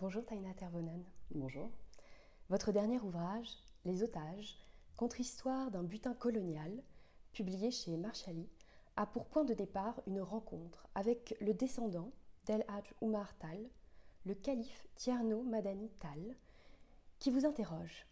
Bonjour 0.00 0.24
Taina 0.24 0.54
Tervonen. 0.54 1.02
Bonjour. 1.32 1.72
Votre 2.50 2.70
dernier 2.70 3.00
ouvrage, 3.00 3.48
Les 3.84 4.04
otages, 4.04 4.56
contre-histoire 4.96 5.72
d'un 5.72 5.82
butin 5.82 6.14
colonial, 6.14 6.70
publié 7.32 7.72
chez 7.72 7.96
Marchali, 7.96 8.48
a 8.94 9.06
pour 9.06 9.26
point 9.26 9.42
de 9.42 9.54
départ 9.54 10.00
une 10.06 10.20
rencontre 10.20 10.86
avec 10.94 11.34
le 11.40 11.52
descendant 11.52 12.12
d'El 12.46 12.64
Hadj 12.68 12.94
Oumar 13.00 13.36
Tal, 13.38 13.58
le 14.24 14.36
calife 14.36 14.86
Tierno 14.94 15.42
Madani 15.42 15.90
Tal, 15.98 16.36
qui 17.18 17.32
vous 17.32 17.44
interroge. 17.44 18.06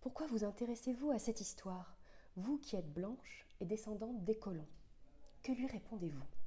Pourquoi 0.00 0.28
vous 0.28 0.44
intéressez-vous 0.44 1.10
à 1.10 1.18
cette 1.18 1.40
histoire, 1.40 1.96
vous 2.36 2.58
qui 2.58 2.76
êtes 2.76 2.94
blanche 2.94 3.44
et 3.58 3.64
descendante 3.64 4.22
des 4.22 4.38
colons? 4.38 4.68
Que 5.42 5.50
lui 5.50 5.66
répondez-vous? 5.66 6.37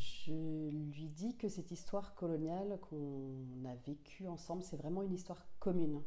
Je 0.00 0.70
lui 0.70 1.08
dis 1.08 1.36
que 1.36 1.50
cette 1.50 1.70
histoire 1.70 2.14
coloniale 2.14 2.78
qu'on 2.88 3.44
a 3.66 3.74
vécue 3.86 4.26
ensemble, 4.28 4.62
c'est 4.62 4.78
vraiment 4.78 5.02
une 5.02 5.12
histoire 5.12 5.44
commune. 5.58 6.02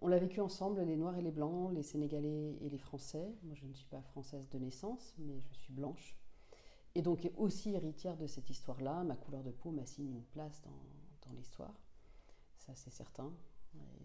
On, 0.00 0.08
l'a 0.08 0.18
vécue 0.18 0.40
ensemble, 0.40 0.80
les 0.80 0.96
Noirs 0.96 1.18
et 1.18 1.22
les 1.22 1.30
Blancs, 1.30 1.70
les 1.74 1.82
Sénégalais 1.82 2.56
et 2.62 2.70
les 2.70 2.78
Français. 2.78 3.34
Moi, 3.42 3.54
je 3.54 3.66
ne 3.66 3.74
suis 3.74 3.84
pas 3.86 4.00
française 4.00 4.48
de 4.48 4.58
naissance, 4.58 5.14
mais 5.18 5.38
je 5.42 5.52
suis 5.52 5.72
blanche. 5.74 6.16
Et 6.94 7.02
donc 7.02 7.30
aussi 7.36 7.74
héritière 7.74 8.16
de 8.16 8.26
cette 8.26 8.48
histoire-là. 8.48 9.04
Ma 9.04 9.14
couleur 9.14 9.42
de 9.42 9.50
peau 9.50 9.70
m'assigne 9.70 10.12
une 10.12 10.24
place 10.24 10.62
dans, 10.62 11.32
l'histoire. 11.34 11.74
Ça, 12.58 12.74
c'est 12.74 12.90
certain. 12.90 13.32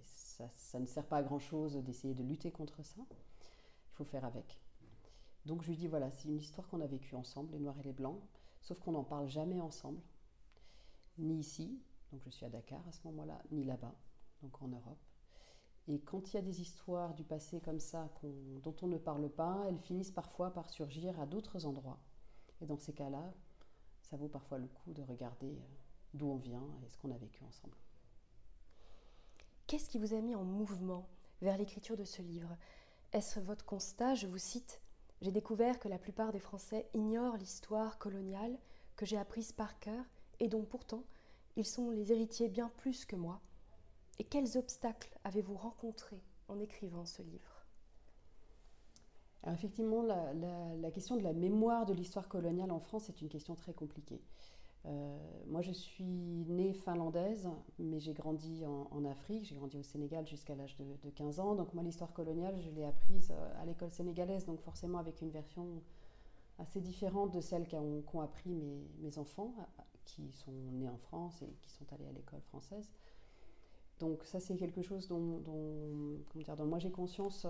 ça, 0.03 0.49
ça 0.55 0.79
ne 0.79 0.85
sert 0.85 1.05
pas 1.05 1.17
à 1.17 1.23
grand-chose 1.23 1.75
d'essayer 1.77 2.13
de 2.13 2.23
lutter 2.23 2.51
contre 2.51 2.83
ça. 2.83 3.01
Il 3.09 3.95
faut 3.95 4.05
faire 4.05 4.25
avec. 4.25 4.59
Donc 5.47 5.63
je 5.63 5.69
lui 5.69 5.77
dis 5.77 5.87
voilà, 5.87 6.11
c'est 6.11 6.27
une 6.27 6.37
histoire 6.37 6.67
qu'on 6.67 6.81
a 6.81 6.87
vécue 6.87 7.15
ensemble, 7.15 7.53
les 7.53 7.59
Noirs 7.59 7.79
et 7.79 7.83
les 7.83 7.93
Blancs, 7.93 8.19
sauf 8.61 8.77
qu'on 8.79 8.91
n'en 8.91 9.05
parle 9.05 9.27
jamais 9.27 9.61
ensemble, 9.61 10.01
ni 11.17 11.39
ici, 11.39 11.79
donc 12.11 12.21
je 12.25 12.29
suis 12.29 12.45
à 12.45 12.49
Dakar 12.49 12.85
à 12.85 12.91
ce 12.91 12.99
moment-là, 13.05 13.41
ni 13.51 13.63
là-bas, 13.63 13.95
donc 14.41 14.61
en 14.61 14.67
Europe. 14.67 14.99
Et 15.87 16.01
quand 16.01 16.31
il 16.31 16.35
y 16.35 16.39
a 16.39 16.41
des 16.41 16.59
histoires 16.59 17.13
du 17.13 17.23
passé 17.23 17.61
comme 17.61 17.79
ça 17.79 18.09
dont 18.61 18.75
on 18.81 18.87
ne 18.87 18.97
parle 18.97 19.29
pas, 19.29 19.63
elles 19.69 19.79
finissent 19.79 20.11
parfois 20.11 20.53
par 20.53 20.69
surgir 20.69 21.17
à 21.17 21.25
d'autres 21.25 21.65
endroits. 21.65 21.99
Et 22.59 22.65
dans 22.65 22.75
ces 22.75 22.91
cas-là, 22.91 23.33
ça 24.01 24.17
vaut 24.17 24.27
parfois 24.27 24.57
le 24.57 24.67
coup 24.67 24.91
de 24.91 25.01
regarder 25.01 25.47
euh, 25.47 25.65
d'où 26.13 26.27
on 26.27 26.35
vient 26.35 26.67
et 26.85 26.89
ce 26.89 26.97
qu'on 26.97 27.11
a 27.11 27.17
vécu 27.17 27.41
ensemble. 27.45 27.77
Qu'est-ce 29.65 29.89
qui 29.89 29.97
vous 29.97 30.13
a 30.13 30.19
mis 30.19 30.35
en 30.35 30.43
mouvement 30.43 31.07
vers 31.41 31.57
l'écriture 31.57 31.95
de 31.95 32.03
ce 32.03 32.21
livre? 32.21 32.57
Est-ce 33.13 33.39
votre 33.39 33.63
constat, 33.63 34.15
je 34.15 34.27
vous 34.27 34.37
cite, 34.37 34.81
j'ai 35.21 35.31
découvert 35.31 35.79
que 35.79 35.87
la 35.87 35.97
plupart 35.97 36.31
des 36.31 36.39
Français 36.39 36.87
ignorent 36.93 37.37
l'histoire 37.37 37.97
coloniale 37.97 38.57
que 38.95 39.05
j'ai 39.05 39.17
apprise 39.17 39.51
par 39.51 39.79
cœur 39.79 40.03
et 40.39 40.47
dont 40.47 40.63
pourtant 40.63 41.03
ils 41.55 41.65
sont 41.65 41.89
les 41.89 42.11
héritiers 42.11 42.49
bien 42.49 42.69
plus 42.77 43.05
que 43.05 43.15
moi. 43.15 43.41
Et 44.19 44.23
quels 44.23 44.57
obstacles 44.57 45.17
avez-vous 45.23 45.55
rencontrés 45.55 46.21
en 46.47 46.59
écrivant 46.59 47.05
ce 47.05 47.21
livre? 47.21 47.65
Alors 49.43 49.55
effectivement, 49.55 50.01
la, 50.01 50.33
la, 50.33 50.91
question 50.91 51.15
de 51.15 51.23
la 51.23 51.33
mémoire 51.33 51.85
de 51.85 51.93
l'histoire 51.93 52.27
coloniale 52.27 52.71
en 52.71 52.79
France 52.79 53.09
est 53.09 53.21
une 53.21 53.29
question 53.29 53.55
très 53.55 53.73
compliquée. 53.73 54.21
Euh, 54.87 55.17
moi, 55.47 55.61
je 55.61 55.71
suis 55.71 56.05
née 56.47 56.73
finlandaise, 56.73 57.49
mais 57.79 57.99
j'ai 57.99 58.13
grandi 58.13 58.63
en, 58.65 59.05
Afrique. 59.05 59.45
J'ai 59.45 59.55
grandi 59.55 59.77
au 59.77 59.83
Sénégal 59.83 60.27
jusqu'à 60.27 60.55
l'âge 60.55 60.75
de, 60.77 61.09
15 61.09 61.39
ans. 61.39 61.55
Donc, 61.55 61.73
moi, 61.73 61.83
l'histoire 61.83 62.13
coloniale, 62.13 62.59
je 62.59 62.69
l'ai 62.69 62.85
apprise 62.85 63.31
euh, 63.31 63.61
à 63.61 63.65
l'école 63.65 63.91
sénégalaise, 63.91 64.45
donc 64.45 64.61
forcément 64.61 64.97
avec 64.97 65.21
une 65.21 65.29
version 65.29 65.81
assez 66.59 66.81
différente 66.81 67.31
de 67.31 67.41
celle 67.41 67.67
qu'ont 67.67 68.21
appris 68.21 68.49
mes, 68.99 69.17
enfants, 69.17 69.53
euh, 69.57 69.81
qui 70.05 70.31
sont 70.31 70.53
nés 70.73 70.89
en 70.89 70.97
France 70.97 71.41
et 71.41 71.53
qui 71.61 71.69
sont 71.69 71.85
allés 71.93 72.07
à 72.07 72.11
l'école 72.11 72.41
française. 72.41 72.89
Donc, 73.99 74.23
ça, 74.23 74.39
c'est 74.39 74.55
quelque 74.57 74.81
chose 74.81 75.07
dont, 75.07 75.41
dire, 76.35 76.55
dont 76.55 76.65
moi 76.65 76.79
j'ai 76.79 76.91
conscience 76.91 77.47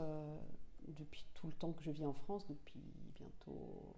depuis 0.87 1.25
tout 1.33 1.47
le 1.47 1.53
temps 1.53 1.73
que 1.73 1.83
je 1.83 1.91
vis 1.91 2.05
en 2.05 2.13
France, 2.13 2.47
depuis 2.47 2.81
bientôt 3.15 3.95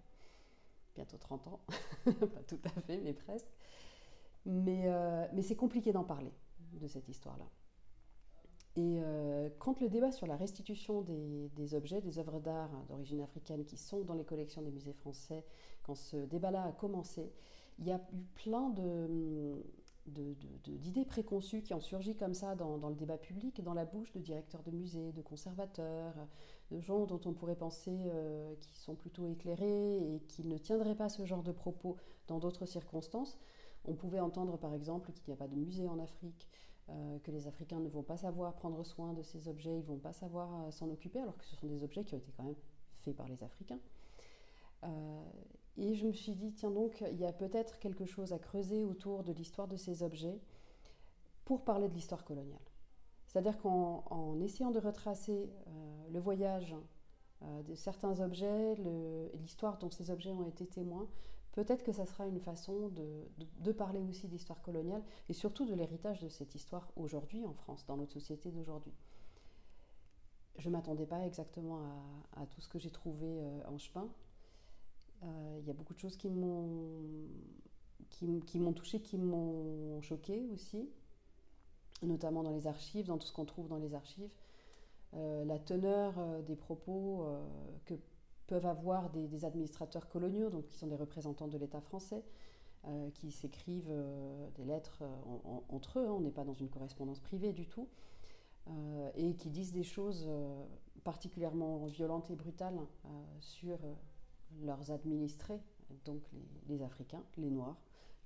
bientôt 0.94 1.16
30 1.18 1.46
ans, 1.48 1.60
pas 2.04 2.42
tout 2.46 2.60
à 2.64 2.80
fait, 2.80 3.00
mais 3.00 3.12
presque. 3.12 3.48
Mais, 4.46 4.84
euh, 4.86 5.26
mais 5.34 5.42
c'est 5.42 5.56
compliqué 5.56 5.92
d'en 5.92 6.04
parler, 6.04 6.32
de 6.72 6.86
cette 6.86 7.08
histoire-là. 7.08 7.46
Et 8.76 9.00
euh, 9.02 9.50
quand 9.58 9.80
le 9.80 9.88
débat 9.88 10.12
sur 10.12 10.26
la 10.26 10.36
restitution 10.36 11.02
des, 11.02 11.50
des 11.56 11.74
objets, 11.74 12.00
des 12.00 12.18
œuvres 12.18 12.40
d'art 12.40 12.70
d'origine 12.88 13.20
africaine 13.20 13.64
qui 13.64 13.76
sont 13.76 14.02
dans 14.04 14.14
les 14.14 14.24
collections 14.24 14.62
des 14.62 14.70
musées 14.70 14.92
français, 14.92 15.44
quand 15.82 15.96
ce 15.96 16.16
débat-là 16.16 16.64
a 16.64 16.72
commencé, 16.72 17.32
il 17.78 17.86
y 17.86 17.92
a 17.92 18.00
eu 18.12 18.22
plein 18.34 18.70
de, 18.70 19.64
d'idées 20.06 21.04
préconçues 21.04 21.62
qui 21.62 21.74
ont 21.74 21.80
surgi 21.80 22.16
comme 22.16 22.34
ça 22.34 22.54
dans, 22.54 22.88
le 22.88 22.94
débat 22.94 23.18
public, 23.18 23.62
dans 23.62 23.74
la 23.74 23.84
bouche 23.84 24.12
de 24.12 24.20
directeurs 24.20 24.62
de 24.62 24.70
musées, 24.70 25.12
de 25.12 25.22
conservateurs, 25.22 26.14
de 26.70 26.80
gens 26.80 27.06
dont 27.06 27.20
on 27.24 27.32
pourrait 27.32 27.56
penser 27.56 27.96
euh, 28.06 28.54
qu'ils 28.56 28.76
sont 28.76 28.94
plutôt 28.94 29.26
éclairés 29.26 30.14
et 30.14 30.20
qu'ils 30.28 30.48
ne 30.48 30.58
tiendraient 30.58 30.94
pas 30.94 31.08
ce 31.08 31.24
genre 31.24 31.42
de 31.42 31.52
propos 31.52 31.96
dans 32.28 32.38
d'autres 32.38 32.66
circonstances. 32.66 33.38
On 33.84 33.94
pouvait 33.94 34.20
entendre 34.20 34.58
par 34.58 34.74
exemple 34.74 35.12
qu'il 35.12 35.24
n'y 35.28 35.34
a 35.34 35.36
pas 35.36 35.48
de 35.48 35.56
musée 35.56 35.88
en 35.88 35.98
Afrique, 35.98 36.48
euh, 36.88 37.18
que 37.20 37.30
les 37.30 37.46
Africains 37.46 37.80
ne 37.80 37.88
vont 37.88 38.02
pas 38.02 38.16
savoir 38.16 38.54
prendre 38.54 38.84
soin 38.84 39.12
de 39.12 39.22
ces 39.22 39.48
objets, 39.48 39.74
ils 39.74 39.82
ne 39.82 39.86
vont 39.86 39.98
pas 39.98 40.12
savoir 40.12 40.66
euh, 40.66 40.70
s'en 40.70 40.90
occuper, 40.90 41.20
alors 41.20 41.36
que 41.36 41.44
ce 41.44 41.56
sont 41.56 41.66
des 41.66 41.82
objets 41.82 42.04
qui 42.04 42.14
ont 42.14 42.18
été 42.18 42.32
quand 42.36 42.44
même 42.44 42.56
faits 43.00 43.16
par 43.16 43.28
les 43.28 43.42
Africains. 43.42 43.80
Et 45.76 45.94
je 45.94 46.06
me 46.06 46.12
suis 46.12 46.34
dit, 46.34 46.52
tiens 46.52 46.70
donc, 46.70 47.04
il 47.10 47.18
y 47.18 47.24
a 47.24 47.32
peut-être 47.32 47.78
quelque 47.78 48.04
chose 48.04 48.32
à 48.32 48.38
creuser 48.38 48.84
autour 48.84 49.22
de 49.22 49.32
l'histoire 49.32 49.68
de 49.68 49.76
ces 49.76 50.02
objets 50.02 50.40
pour 51.44 51.64
parler 51.64 51.88
de 51.88 51.94
l'histoire 51.94 52.24
coloniale. 52.24 52.60
C'est-à-dire 53.26 53.58
qu'en 53.58 54.40
essayant 54.40 54.72
de 54.72 54.80
retracer 54.80 55.52
euh, 55.68 56.08
le 56.10 56.18
voyage 56.18 56.74
euh, 57.42 57.62
de 57.62 57.74
certains 57.74 58.20
objets, 58.20 58.74
l'histoire 59.34 59.78
dont 59.78 59.90
ces 59.90 60.10
objets 60.10 60.32
ont 60.32 60.42
été 60.42 60.66
témoins, 60.66 61.08
peut-être 61.52 61.84
que 61.84 61.92
ça 61.92 62.06
sera 62.06 62.26
une 62.26 62.40
façon 62.40 62.88
de, 62.88 63.72
parler 63.72 64.00
aussi 64.00 64.26
d'histoire 64.26 64.60
coloniale 64.62 65.02
et 65.28 65.32
surtout 65.32 65.64
de 65.64 65.74
l'héritage 65.74 66.20
de 66.20 66.28
cette 66.28 66.56
histoire 66.56 66.90
aujourd'hui 66.96 67.46
en 67.46 67.54
France, 67.54 67.86
dans 67.86 67.96
notre 67.96 68.14
société 68.14 68.50
d'aujourd'hui. 68.50 68.94
Je 70.58 70.68
ne 70.68 70.72
m'attendais 70.72 71.06
pas 71.06 71.24
exactement 71.24 71.78
à, 72.36 72.46
tout 72.46 72.60
ce 72.60 72.68
que 72.68 72.80
j'ai 72.80 72.90
trouvé 72.90 73.40
en 73.66 73.78
chemin. 73.78 74.10
Euh, 75.22 75.58
il 75.60 75.66
y 75.66 75.70
a 75.70 75.74
beaucoup 75.74 75.94
de 75.94 75.98
choses 75.98 76.16
qui 76.16 76.30
m'ont 76.30 77.28
qui, 78.10 78.58
m'ont 78.58 78.72
touché, 78.72 79.00
qui 79.00 79.16
m'ont 79.16 80.00
choqué 80.02 80.46
aussi, 80.52 80.90
notamment 82.02 82.42
dans 82.42 82.50
les 82.50 82.66
archives, 82.66 83.06
dans 83.06 83.16
tout 83.16 83.26
ce 83.26 83.32
qu'on 83.32 83.46
trouve 83.46 83.68
dans 83.68 83.78
les 83.78 83.94
archives. 83.94 84.30
Euh, 85.14 85.44
la 85.44 85.58
teneur 85.58 86.18
euh, 86.18 86.42
des 86.42 86.56
propos 86.56 87.26
que 87.86 87.94
peuvent 88.46 88.66
avoir 88.66 89.10
des, 89.10 89.44
administrateurs 89.44 90.08
coloniaux, 90.08 90.50
donc 90.50 90.66
qui 90.66 90.74
sont 90.76 90.88
des 90.88 90.96
représentants 90.96 91.48
de 91.48 91.56
l'État 91.56 91.80
français, 91.80 92.24
qui 93.14 93.30
s'écrivent 93.30 93.92
des 94.56 94.64
lettres 94.64 95.04
entre 95.68 96.00
eux, 96.00 96.08
hein, 96.08 96.12
on 96.12 96.20
n'est 96.20 96.30
pas 96.30 96.44
dans 96.44 96.54
une 96.54 96.68
correspondance 96.68 97.20
privée 97.20 97.52
du 97.52 97.66
tout, 97.66 97.88
et 99.14 99.36
qui 99.36 99.50
disent 99.50 99.72
des 99.72 99.84
choses 99.84 100.28
particulièrement 101.04 101.86
violentes 101.86 102.30
et 102.30 102.34
brutales 102.34 102.80
sur 103.38 103.78
leurs 104.62 104.90
administrés, 104.90 105.60
donc 106.04 106.22
les, 106.68 106.82
Africains, 106.82 107.22
les 107.36 107.50
Noirs, 107.50 107.76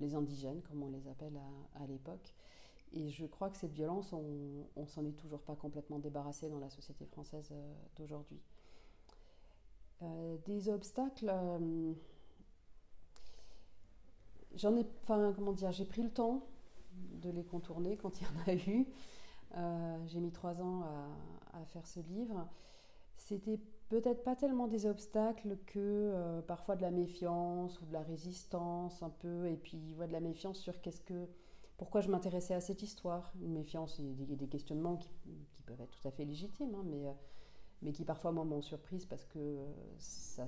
les 0.01 0.15
indigènes, 0.15 0.63
comme 0.63 0.83
on 0.83 0.91
les 0.91 1.09
appelle 1.09 1.39
à, 1.75 1.87
l'époque. 1.87 2.35
Et 2.93 3.11
je 3.11 3.27
crois 3.27 3.51
que 3.51 3.57
cette 3.57 3.73
violence, 3.73 4.13
on 4.13 4.67
ne 4.77 4.87
s'en 4.87 5.05
est 5.05 5.17
toujours 5.17 5.41
pas 5.41 5.57
complètement 5.57 5.99
débarrassé 5.99 6.49
dans 6.49 6.61
la 6.61 6.71
société 6.71 7.07
française 7.07 7.49
euh, 7.53 7.75
d'aujourd'hui. 7.97 8.41
Euh, 10.03 10.37
des 10.45 10.69
obstacles, 10.69 11.29
euh, 11.29 11.93
j'en 14.55 14.77
ai, 14.77 14.87
enfin 15.03 15.33
comment 15.35 15.53
dire, 15.53 15.73
j'ai 15.73 15.85
pris 15.85 16.03
le 16.03 16.11
temps 16.11 16.47
de 16.93 17.31
les 17.31 17.45
contourner 17.45 17.97
quand 17.97 18.21
il 18.21 18.25
y 18.25 18.27
en 18.27 18.53
a 18.53 18.55
eu. 18.55 18.87
j'ai 20.07 20.21
mis 20.21 20.31
trois 20.31 20.61
ans 20.61 20.83
à, 21.53 21.65
faire 21.67 21.87
ce 21.87 22.01
livre 22.01 22.47
c'était 23.17 23.59
peut-être 23.89 24.23
pas 24.25 24.37
tellement 24.37 24.69
des 24.69 24.87
obstacles 24.87 25.57
que 25.67 25.79
euh, 25.79 26.43
parfois 26.43 26.77
de 26.77 26.83
la 26.83 26.91
méfiance 26.91 27.81
ou 27.81 27.87
de 27.87 27.93
la 27.93 28.03
résistance 28.03 29.03
un 29.03 29.11
peu, 29.11 29.47
et 29.49 29.57
puis 29.57 29.79
de 29.79 30.13
la 30.13 30.21
méfiance 30.21 30.59
sur 30.59 30.81
qu'est-ce 30.81 31.03
que, 31.03 31.29
pourquoi 31.77 32.01
je 32.01 32.11
m'intéressais 32.11 32.55
à 32.55 32.61
cette 32.61 32.83
histoire. 32.83 33.33
Une 33.41 33.53
méfiance 33.53 34.01
et 34.01 34.37
des, 34.37 34.49
questionnements 34.49 34.97
qui, 34.97 35.11
peuvent 35.67 35.81
être 35.81 35.99
tout 35.99 36.09
à 36.09 36.11
fait 36.11 36.25
légitimes, 36.25 36.75
hein, 36.75 36.85
mais, 36.85 37.07
euh, 37.07 37.13
mais 37.81 37.93
qui 37.93 38.05
parfois 38.05 38.33
m'ont 38.33 38.61
surprise 38.61 39.07
parce 39.07 39.25
que 39.25 39.39
euh, 39.39 39.73
ça, 39.99 40.47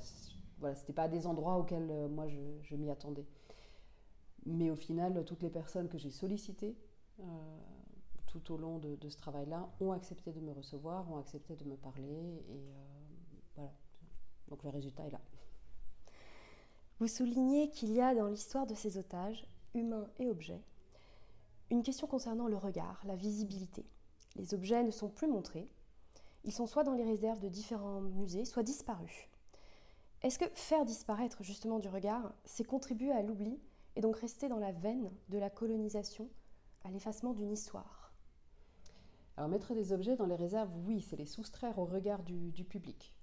voilà, 0.59 0.75
c'était 0.75 0.93
pas 0.93 1.09
des 1.09 1.27
endroits 1.27 1.57
auxquels 1.57 2.09
moi 2.09 2.27
je, 2.29 2.77
m'y 2.77 2.91
attendais. 2.91 3.27
Mais 4.45 4.71
au 4.71 4.77
final, 4.77 5.25
toutes 5.25 5.43
les 5.43 5.51
personnes 5.51 5.89
que 5.89 5.99
j'ai 5.99 6.11
sollicitées 6.11 6.77
tout 8.27 8.53
au 8.53 8.57
long 8.57 8.79
de, 8.79 9.09
ce 9.09 9.17
travail-là, 9.17 9.69
ont 9.81 9.93
accepté 9.93 10.33
de 10.33 10.41
me 10.41 10.53
recevoir, 10.53 11.11
ont 11.11 11.19
accepté 11.19 11.57
de 11.57 11.65
me 11.65 11.77
parler. 11.77 12.43
Euh, 12.51 12.96
voilà. 13.57 13.73
Donc 14.49 14.63
le 14.63 14.71
résultat 14.71 15.05
est 15.07 15.11
là. 15.11 15.21
Vous 16.99 17.09
soulignez 17.09 17.71
qu'il 17.71 17.93
y 17.93 18.01
a 18.01 18.15
dans 18.15 18.29
l'histoire 18.29 18.67
de 18.67 18.75
ces 18.75 18.97
otages 18.97 19.47
humains 19.75 20.09
et 20.19 20.29
objets. 20.29 20.63
Une 21.71 21.83
question 21.83 22.07
concernant 22.07 22.47
le 22.47 22.57
regard, 22.57 23.03
la 23.05 23.17
visibilité. 23.17 23.85
Les 24.37 24.55
objets 24.55 24.83
ne 24.83 24.91
sont 24.91 25.09
plus 25.09 25.29
montrés. 25.29 25.69
Ils 26.45 26.53
sont 26.53 26.67
soit 26.67 26.85
dans 26.85 26.95
les 26.95 27.05
réserves 27.05 27.41
de 27.41 27.49
différents 27.49 28.01
musées, 28.01 28.45
soit 28.45 28.63
disparus. 28.63 29.29
Est-ce 30.23 30.39
que 30.39 30.49
faire 30.55 30.85
disparaître 30.85 31.43
justement 31.43 31.79
du 31.79 31.89
regard, 31.89 32.33
c'est 32.45 32.65
contribuer 32.65 33.13
à 33.13 33.23
l'oubli 33.23 33.61
et 33.97 34.01
donc 34.01 34.17
rester 34.17 34.49
dans 34.49 34.59
la 34.59 34.73
veine 34.73 35.11
de 35.29 35.39
la 35.39 35.51
colonisation, 35.51 36.29
à 36.85 36.91
l'effacement 36.91 37.33
d'une 37.33 37.51
histoire? 37.51 38.13
Alors 39.37 39.51
mettre 39.51 39.75
des 39.75 39.93
objets 39.93 40.17
dans 40.17 40.27
les 40.27 40.37
réserves, 40.37 40.71
oui, 40.87 41.03
c'est 41.03 41.17
les 41.17 41.27
soustraire 41.27 41.79
au 41.79 41.85
regard 41.85 42.23
du, 42.23 42.65
public. 42.65 43.16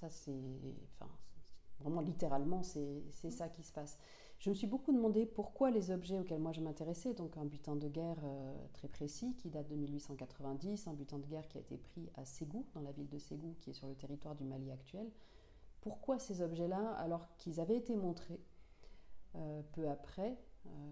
Ça, 0.00 0.08
c'est... 0.08 0.32
Enfin, 0.94 1.10
vraiment 1.80 2.00
littéralement, 2.00 2.62
c'est 2.62 3.30
ça 3.30 3.48
qui 3.48 3.62
se 3.62 3.72
passe. 3.72 3.98
Je 4.38 4.48
me 4.48 4.54
suis 4.54 4.66
beaucoup 4.66 4.92
demandé 4.92 5.26
pourquoi 5.26 5.70
les 5.70 5.90
objets 5.90 6.18
auxquels 6.18 6.40
moi 6.40 6.52
je 6.52 6.62
m'intéressais, 6.62 7.12
donc 7.12 7.36
un 7.36 7.44
butin 7.44 7.76
de 7.76 7.88
guerre 7.88 8.22
euh, 8.24 8.54
très 8.72 8.88
précis 8.88 9.34
qui 9.36 9.50
date 9.50 9.68
de 9.68 9.76
1890, 9.76 10.86
un 10.86 10.94
butin 10.94 11.18
de 11.18 11.26
guerre 11.26 11.46
qui 11.48 11.58
a 11.58 11.60
été 11.60 11.76
pris 11.76 12.08
à 12.14 12.24
Ségou, 12.24 12.64
dans 12.74 12.80
la 12.80 12.92
ville 12.92 13.08
de 13.10 13.18
Ségou, 13.18 13.54
qui 13.60 13.70
est 13.70 13.74
sur 13.74 13.86
le 13.86 13.94
territoire 13.94 14.34
du 14.34 14.44
Mali 14.44 14.70
actuel, 14.70 15.10
pourquoi 15.82 16.18
ces 16.18 16.40
objets-là, 16.40 16.92
alors 16.92 17.28
qu'ils 17.36 17.60
avaient 17.60 17.76
été 17.76 17.94
montrés 17.96 18.40
euh, 19.36 19.60
peu 19.72 19.88
après, 19.90 20.38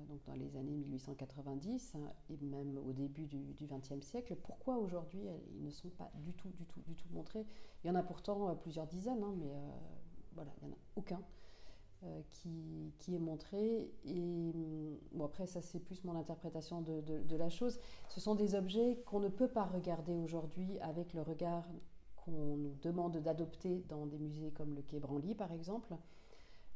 donc 0.08 0.24
dans 0.24 0.34
les 0.34 0.56
années 0.56 0.76
1890 0.76 1.94
hein, 1.94 2.12
et 2.30 2.36
même 2.38 2.78
au 2.78 2.92
début 2.92 3.26
du 3.26 3.66
XXe 3.66 4.04
siècle, 4.04 4.36
pourquoi 4.42 4.76
aujourd'hui 4.76 5.20
ils 5.54 5.62
ne 5.62 5.70
sont 5.70 5.90
pas 5.90 6.10
du 6.14 6.32
tout, 6.32 6.48
du 6.50 6.64
tout, 6.64 6.80
du 6.80 6.94
tout 6.94 7.08
montrés? 7.10 7.46
Il 7.84 7.88
y 7.88 7.90
en 7.90 7.94
a 7.94 8.02
pourtant 8.02 8.56
plusieurs 8.56 8.86
dizaines, 8.86 9.22
hein, 9.22 9.34
mais 9.38 9.52
voilà, 10.32 10.50
il 10.60 10.66
n'y 10.66 10.72
en 10.72 10.76
a 10.76 10.78
aucun. 10.96 11.20
Euh, 12.04 12.20
qui, 12.30 12.92
qui, 13.00 13.16
est 13.16 13.18
montré. 13.18 13.90
Et 14.04 14.52
bon, 15.10 15.24
après, 15.24 15.46
ça 15.46 15.60
c'est 15.60 15.80
plus 15.80 16.04
mon 16.04 16.14
interprétation 16.14 16.80
de, 16.80 17.36
la 17.36 17.48
chose. 17.48 17.80
Ce 18.08 18.20
sont 18.20 18.36
des 18.36 18.54
objets 18.54 19.02
qu'on 19.04 19.18
ne 19.18 19.26
peut 19.26 19.48
pas 19.48 19.64
regarder 19.64 20.14
aujourd'hui 20.14 20.78
avec 20.78 21.12
le 21.12 21.22
regard 21.22 21.68
qu'on 22.14 22.56
nous 22.56 22.76
demande 22.82 23.16
d'adopter 23.16 23.84
dans 23.88 24.06
des 24.06 24.20
musées 24.20 24.52
comme 24.52 24.76
le 24.76 24.82
Quai 24.82 25.00
Branly, 25.00 25.34
par 25.34 25.50
exemple, 25.50 25.96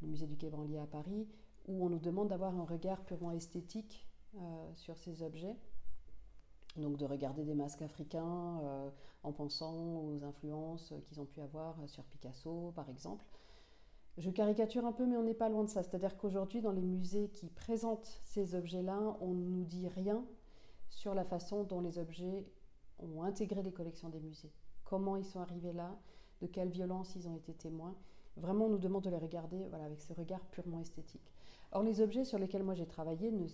le 0.01 0.09
musée 0.09 0.27
du 0.27 0.37
Quai 0.37 0.51
Branly 0.51 0.77
à 0.77 0.87
Paris, 0.87 1.29
où 1.67 1.85
on 1.85 1.89
nous 1.89 1.99
demande 1.99 2.29
d'avoir 2.29 2.55
un 2.59 2.65
regard 2.65 3.03
purement 3.05 3.31
esthétique 3.31 4.07
euh, 4.37 4.75
sur 4.75 4.97
ces 4.97 5.23
objets. 5.23 5.57
Donc 6.77 6.97
de 6.97 7.05
regarder 7.05 7.45
des 7.45 7.55
masques 7.55 7.83
africains 7.83 8.61
euh, 8.63 8.91
en 9.23 9.33
pensant 9.33 9.75
aux 9.75 10.25
influences 10.25 10.95
qu'ils 11.05 11.21
ont 11.21 11.27
pu 11.27 11.41
avoir 11.41 11.77
sur 11.87 12.05
Picasso, 12.05 12.73
par 12.75 12.89
exemple. 12.89 13.27
Je 14.19 14.31
caricature 14.31 14.85
un 14.85 14.93
peu, 14.93 15.07
mais 15.07 15.17
on 15.17 15.23
n'est 15.23 15.35
pas 15.35 15.49
loin 15.49 15.65
de 15.65 15.71
ça. 15.71 15.83
C'est-à-dire 15.83 16.17
qu'aujourd'hui, 16.19 16.61
dans 16.61 16.73
les 16.73 16.83
musées 16.83 17.29
qui 17.29 17.49
présentent 17.49 18.21
ces 18.25 18.55
objets-là, 18.55 19.17
on 19.21 19.33
ne 19.33 19.49
nous 19.49 19.65
dit 19.65 19.89
rien 19.89 20.25
sur 20.89 21.15
la 21.15 21.25
façon 21.25 21.65
dont 21.65 21.81
les 21.81 21.99
objets 21.99 22.47
ont 22.99 23.23
intégré 23.23 23.63
les 23.63 23.73
collections 23.73 24.11
des 24.11 24.21
musées. 24.21 24.53
Comment 24.85 25.17
ils 25.17 25.25
sont 25.25 25.41
arrivés 25.41 25.73
là, 25.73 25.99
de 26.43 26.47
quelle 26.47 26.69
violence 26.69 27.15
ils 27.17 27.27
ont 27.27 27.35
été 27.35 27.55
témoins. 27.55 27.95
Vraiment, 28.37 28.67
on 28.67 28.71
nous 28.71 28.79
demande 28.79 29.05
de 29.05 29.11
les 29.11 29.19
regarder 29.19 29.67
voilà, 29.69 29.85
avec 29.85 30.01
ce 30.01 30.13
regard 30.13 30.41
purement 30.47 30.81
esthétique. 30.81 31.33
Or, 31.73 31.83
les 31.83 32.01
objets 32.01 32.25
sur 32.25 32.39
lesquels 32.39 32.63
moi 32.63 32.75
j'ai 32.75 32.87
travaillé 32.87 33.31
ne 33.31 33.47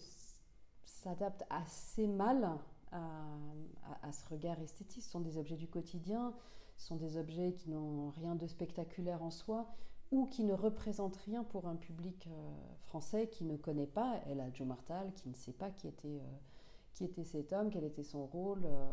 s'adaptent 0.84 1.44
assez 1.50 2.06
mal 2.06 2.58
à, 2.92 4.12
ce 4.12 4.28
regard 4.28 4.60
esthétique. 4.60 5.02
Ce 5.02 5.10
sont 5.10 5.20
des 5.20 5.36
objets 5.36 5.56
du 5.56 5.68
quotidien, 5.68 6.34
ce 6.76 6.86
sont 6.86 6.96
des 6.96 7.16
objets 7.16 7.52
qui 7.52 7.70
n'ont 7.70 8.10
rien 8.10 8.34
de 8.34 8.46
spectaculaire 8.46 9.22
en 9.22 9.30
soi, 9.30 9.66
ou 10.10 10.26
qui 10.26 10.44
ne 10.44 10.54
représente 10.54 11.16
rien 11.16 11.44
pour 11.44 11.68
un 11.68 11.76
public 11.76 12.28
euh, 12.28 12.54
français 12.86 13.28
qui 13.28 13.44
ne 13.44 13.56
connaît 13.56 13.86
pas 13.86 14.20
El 14.26 14.40
Hadj 14.40 14.62
Martal, 14.62 15.12
qui 15.12 15.28
ne 15.28 15.34
sait 15.34 15.52
pas 15.52 15.70
qui 15.70 15.86
était, 15.86 16.22
euh, 16.22 17.24
cet 17.24 17.52
homme, 17.52 17.70
quel 17.70 17.84
était 17.84 18.02
son 18.02 18.24
rôle 18.24 18.64
euh, 18.64 18.90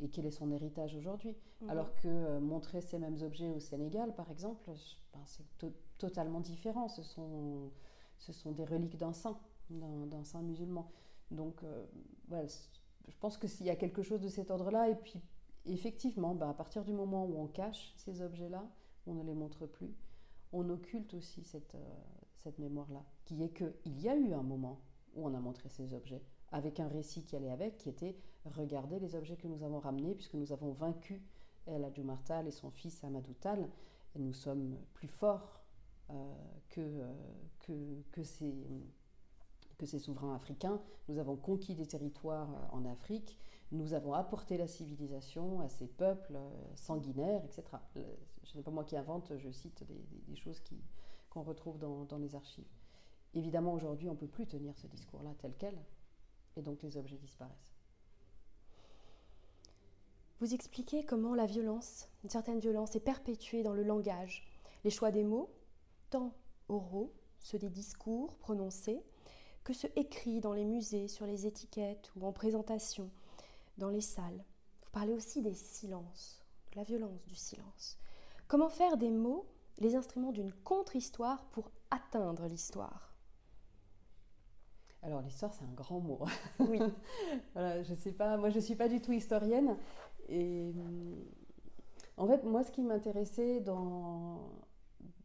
et 0.00 0.08
quel 0.08 0.26
est 0.26 0.30
son 0.30 0.50
héritage 0.50 0.94
aujourd'hui. 0.94 1.36
Mhm. 1.60 1.70
Alors 1.70 1.94
que 1.96 2.38
montrer 2.38 2.80
ces 2.80 2.98
mêmes 2.98 3.20
objets 3.22 3.50
au 3.50 3.60
Sénégal, 3.60 4.14
par 4.14 4.30
exemple, 4.30 4.70
ben, 5.12 5.22
c'est 5.24 5.44
totalement 5.98 6.40
différent. 6.40 6.88
Ce 6.88 7.02
sont, 7.02 7.70
ce 8.18 8.32
sont 8.32 8.52
des 8.52 8.64
reliques 8.64 8.96
d'un 8.96 9.12
saint, 9.12 9.38
d'un 9.70 10.24
saint 10.24 10.42
musulman. 10.42 10.90
Donc, 11.30 11.62
voilà, 12.28 12.46
je 12.46 13.16
pense 13.18 13.38
que 13.38 13.48
s'il 13.48 13.66
y 13.66 13.70
a 13.70 13.76
quelque 13.76 14.02
chose 14.02 14.20
de 14.20 14.28
cet 14.28 14.50
ordre-là, 14.50 14.90
et 14.90 14.96
puis 14.96 15.20
effectivement, 15.64 16.34
ben, 16.34 16.50
à 16.50 16.54
partir 16.54 16.84
du 16.84 16.92
moment 16.92 17.24
où 17.24 17.40
on 17.40 17.46
cache 17.46 17.94
ces 17.96 18.20
objets-là, 18.20 18.68
on 19.06 19.14
ne 19.14 19.22
les 19.22 19.34
montre 19.34 19.66
plus 19.66 19.94
on 20.52 20.68
occulte 20.70 21.14
aussi 21.14 21.42
cette, 21.42 21.74
euh, 21.74 21.94
cette 22.36 22.58
mémoire-là, 22.58 23.04
qui 23.24 23.42
est 23.42 23.50
qu'il 23.50 24.00
y 24.00 24.08
a 24.08 24.16
eu 24.16 24.32
un 24.32 24.42
moment 24.42 24.80
où 25.14 25.26
on 25.26 25.34
a 25.34 25.40
montré 25.40 25.68
ces 25.68 25.92
objets, 25.94 26.22
avec 26.52 26.80
un 26.80 26.88
récit 26.88 27.24
qui 27.24 27.36
allait 27.36 27.50
avec, 27.50 27.78
qui 27.78 27.88
était 27.88 28.16
regarder 28.44 28.98
les 28.98 29.14
objets 29.14 29.36
que 29.36 29.48
nous 29.48 29.62
avons 29.62 29.80
ramenés, 29.80 30.14
puisque 30.14 30.34
nous 30.34 30.52
avons 30.52 30.72
vaincu 30.72 31.22
El 31.66 31.84
Adjoumartal 31.84 32.46
et 32.46 32.52
son 32.52 32.70
fils 32.70 33.02
Amadou 33.04 33.34
Tal, 33.34 33.68
et 34.14 34.18
nous 34.18 34.32
sommes 34.32 34.76
plus 34.94 35.08
forts 35.08 35.60
euh, 36.10 36.34
euh, 36.78 37.12
que, 37.58 38.02
que, 38.12 38.22
ces, 38.22 38.54
que 39.78 39.86
ces 39.86 39.98
souverains 39.98 40.34
africains. 40.34 40.80
Nous 41.08 41.18
avons 41.18 41.36
conquis 41.36 41.74
des 41.74 41.86
territoires 41.86 42.68
en 42.72 42.84
Afrique, 42.84 43.38
nous 43.72 43.94
avons 43.94 44.14
apporté 44.14 44.56
la 44.56 44.68
civilisation 44.68 45.60
à 45.60 45.68
ces 45.68 45.88
peuples 45.88 46.38
sanguinaires, 46.76 47.44
etc 47.44 47.64
ce 48.46 48.56
n'est 48.56 48.62
pas 48.62 48.70
moi 48.70 48.84
qui 48.84 48.96
invente, 48.96 49.36
je 49.36 49.50
cite 49.50 49.84
des, 49.84 50.36
choses 50.36 50.62
qu'on 51.30 51.42
retrouve 51.42 51.78
dans, 51.78 52.18
les 52.18 52.34
archives. 52.34 52.68
Évidemment, 53.34 53.72
aujourd'hui, 53.72 54.08
on 54.08 54.12
ne 54.12 54.18
peut 54.18 54.28
plus 54.28 54.46
tenir 54.46 54.76
ce 54.78 54.86
discours-là 54.86 55.34
tel 55.38 55.52
quel, 55.58 55.76
et 56.56 56.62
donc 56.62 56.82
les 56.82 56.96
objets 56.96 57.18
disparaissent. 57.18 57.76
Vous 60.40 60.52
expliquez 60.52 61.04
comment 61.04 61.34
la 61.34 61.46
violence, 61.46 62.08
une 62.22 62.30
certaine 62.30 62.58
violence, 62.58 62.94
est 62.94 63.00
perpétuée 63.00 63.62
dans 63.62 63.72
le 63.72 63.82
langage, 63.82 64.46
les 64.84 64.90
choix 64.90 65.10
des 65.10 65.24
mots, 65.24 65.50
tant 66.10 66.34
oraux, 66.68 67.14
ceux 67.40 67.58
des 67.58 67.70
discours 67.70 68.36
prononcés, 68.36 69.02
que 69.64 69.72
ceux 69.72 69.90
écrits 69.96 70.40
dans 70.40 70.52
les 70.52 70.64
musées, 70.64 71.08
sur 71.08 71.26
les 71.26 71.46
étiquettes 71.46 72.12
ou 72.16 72.26
en 72.26 72.32
présentation, 72.32 73.10
dans 73.78 73.88
les 73.88 74.02
salles. 74.02 74.44
Vous 74.84 74.90
parlez 74.92 75.14
aussi 75.14 75.42
des 75.42 75.54
silences, 75.54 76.44
de 76.72 76.76
la 76.76 76.84
violence 76.84 77.26
du 77.26 77.34
silence. 77.34 77.98
Comment 78.46 78.68
faire 78.68 78.96
des 78.96 79.10
mots 79.10 79.46
les 79.78 79.96
instruments 79.96 80.32
d'une 80.32 80.52
contre-histoire 80.52 81.44
pour 81.46 81.70
atteindre 81.90 82.46
l'histoire? 82.46 83.15
Alors 85.02 85.20
l'histoire 85.22 85.52
c'est 85.54 85.64
un 85.64 85.74
grand 85.74 86.00
mot. 86.00 86.20
Oui. 86.60 86.78
voilà, 87.54 87.82
je 87.82 87.94
sais 87.94 88.12
pas, 88.12 88.36
moi 88.36 88.50
je 88.50 88.58
suis 88.58 88.76
pas 88.76 88.88
du 88.88 89.00
tout 89.00 89.12
historienne 89.12 89.76
et 90.28 90.72
mm, 90.72 91.24
en 92.16 92.26
fait 92.26 92.44
moi 92.44 92.64
ce 92.64 92.70
qui 92.72 92.82
m'intéressait 92.82 93.60
dans, 93.60 94.40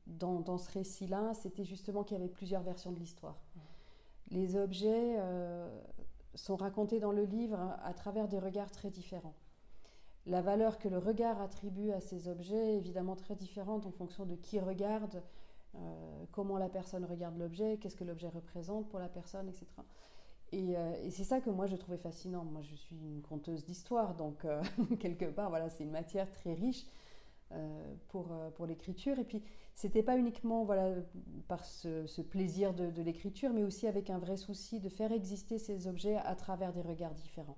dans, 0.05 0.57
ce 0.57 0.71
récit-là, 0.71 1.33
c'était 1.33 1.63
justement 1.63 2.03
qu'il 2.03 2.17
y 2.17 2.19
avait 2.19 2.29
plusieurs 2.29 2.61
versions 2.61 2.91
de 2.91 2.99
l'histoire. 2.99 3.39
Les 4.29 4.55
objets 4.55 5.15
euh, 5.17 5.69
sont 6.35 6.55
racontés 6.55 6.99
dans 6.99 7.11
le 7.11 7.23
livre 7.23 7.59
à 7.83 7.93
travers 7.93 8.27
des 8.27 8.39
regards 8.39 8.71
très 8.71 8.89
différents. 8.89 9.35
La 10.25 10.41
valeur 10.41 10.77
que 10.77 10.87
le 10.87 10.99
regard 10.99 11.41
attribue 11.41 11.91
à 11.91 11.99
ces 11.99 12.27
objets 12.27 12.73
est 12.73 12.77
évidemment 12.77 13.15
très 13.15 13.35
différente 13.35 13.85
en 13.85 13.91
fonction 13.91 14.25
de 14.25 14.35
qui 14.35 14.59
regarde, 14.59 15.23
euh, 15.75 16.25
comment 16.31 16.57
la 16.57 16.69
personne 16.69 17.05
regarde 17.05 17.37
l'objet, 17.37 17.77
qu'est-ce 17.77 17.95
que 17.95 18.03
l'objet 18.03 18.27
représente 18.27 18.89
pour 18.89 18.99
la 18.99 19.07
personne, 19.07 19.47
etc. 19.47 19.65
Euh, 20.53 21.05
et, 21.05 21.11
c'est 21.11 21.23
ça 21.23 21.39
que 21.39 21.49
moi 21.49 21.65
je 21.65 21.75
trouvais 21.75 21.97
fascinant. 21.97 22.43
Moi 22.43 22.61
je 22.61 22.75
suis 22.75 22.97
une 22.97 23.21
conteuse 23.21 23.63
d'histoire, 23.63 24.15
donc 24.15 24.43
euh, 24.43 24.61
quelque 24.99 25.25
part, 25.25 25.49
voilà, 25.49 25.69
c'est 25.69 25.83
une 25.83 25.91
matière 25.91 26.31
très 26.31 26.53
riche 26.53 26.85
pour, 28.07 28.29
pour 28.55 28.65
l'écriture. 28.65 29.19
Et 29.19 29.25
puis 29.25 29.43
c'était 29.75 30.03
pas 30.03 30.17
uniquement 30.17 30.63
voilà, 30.63 30.95
par 31.49 31.65
ce, 31.65 32.21
plaisir 32.21 32.73
de, 32.73 32.89
de 32.89 33.01
l'écriture, 33.01 33.51
mais 33.51 33.63
aussi 33.63 33.87
avec 33.87 34.09
un 34.09 34.19
vrai 34.19 34.37
souci 34.37 34.79
de 34.79 34.87
faire 34.87 35.11
exister 35.11 35.59
ces 35.59 35.87
objets 35.87 36.15
à 36.15 36.35
travers 36.35 36.71
des 36.71 36.81
regards 36.81 37.13
différents 37.13 37.57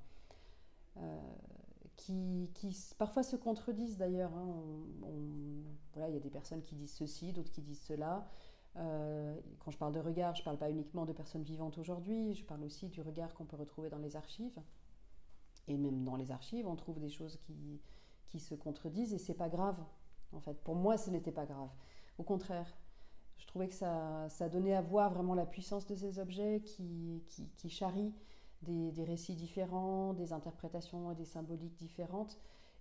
qui, 2.05 2.75
parfois 2.97 3.23
se 3.23 3.35
contredisent 3.35 3.97
d'ailleurs. 3.97 4.33
Hein. 4.33 4.63
voilà, 5.93 6.09
il 6.09 6.13
y 6.13 6.17
a 6.17 6.21
des 6.21 6.29
personnes 6.29 6.61
qui 6.61 6.75
disent 6.75 6.93
ceci, 6.93 7.33
d'autres 7.33 7.51
qui 7.51 7.61
disent 7.61 7.81
cela. 7.81 8.27
Euh, 8.75 9.39
quand 9.59 9.71
je 9.71 9.77
parle 9.77 9.93
de 9.93 9.99
regard, 9.99 10.35
je 10.35 10.41
ne 10.41 10.45
parle 10.45 10.57
pas 10.57 10.69
uniquement 10.69 11.05
de 11.05 11.13
personnes 11.13 11.43
vivantes 11.43 11.77
aujourd'hui, 11.77 12.33
je 12.33 12.43
parle 12.43 12.63
aussi 12.63 12.89
du 12.89 13.01
regard 13.01 13.33
qu'on 13.35 13.45
peut 13.45 13.55
retrouver 13.55 13.89
dans 13.89 13.99
les 13.99 14.15
archives. 14.15 14.59
Et 15.67 15.77
même 15.77 16.03
dans 16.03 16.15
les 16.15 16.31
archives, 16.31 16.67
on 16.67 16.75
trouve 16.75 16.99
des 16.99 17.09
choses 17.09 17.37
qui, 17.37 17.79
qui 18.27 18.39
se 18.39 18.55
contredisent 18.55 19.13
et 19.13 19.17
c'est 19.19 19.35
pas 19.35 19.49
grave. 19.49 19.77
En 20.33 20.39
fait, 20.39 20.61
pour 20.63 20.75
moi, 20.75 20.97
ce 20.97 21.09
n'était 21.09 21.31
pas 21.31 21.45
grave. 21.45 21.69
Au 22.17 22.23
contraire, 22.23 22.75
je 23.37 23.47
trouvais 23.47 23.67
que 23.67 23.75
ça, 23.75 24.27
ça 24.29 24.49
donnait 24.49 24.73
à 24.73 24.81
voir 24.81 25.13
vraiment 25.13 25.35
la 25.35 25.45
puissance 25.45 25.85
de 25.85 25.95
ces 25.95 26.19
objets 26.19 26.61
qui, 26.61 27.23
qui, 27.27 27.47
qui 27.55 27.69
charrient 27.69 28.13
des, 28.63 29.03
récits 29.03 29.35
différents, 29.35 30.13
des 30.13 30.33
interprétations 30.33 31.11
et 31.11 31.15
des 31.15 31.25
symboliques 31.25 31.75
différentes, 31.75 32.39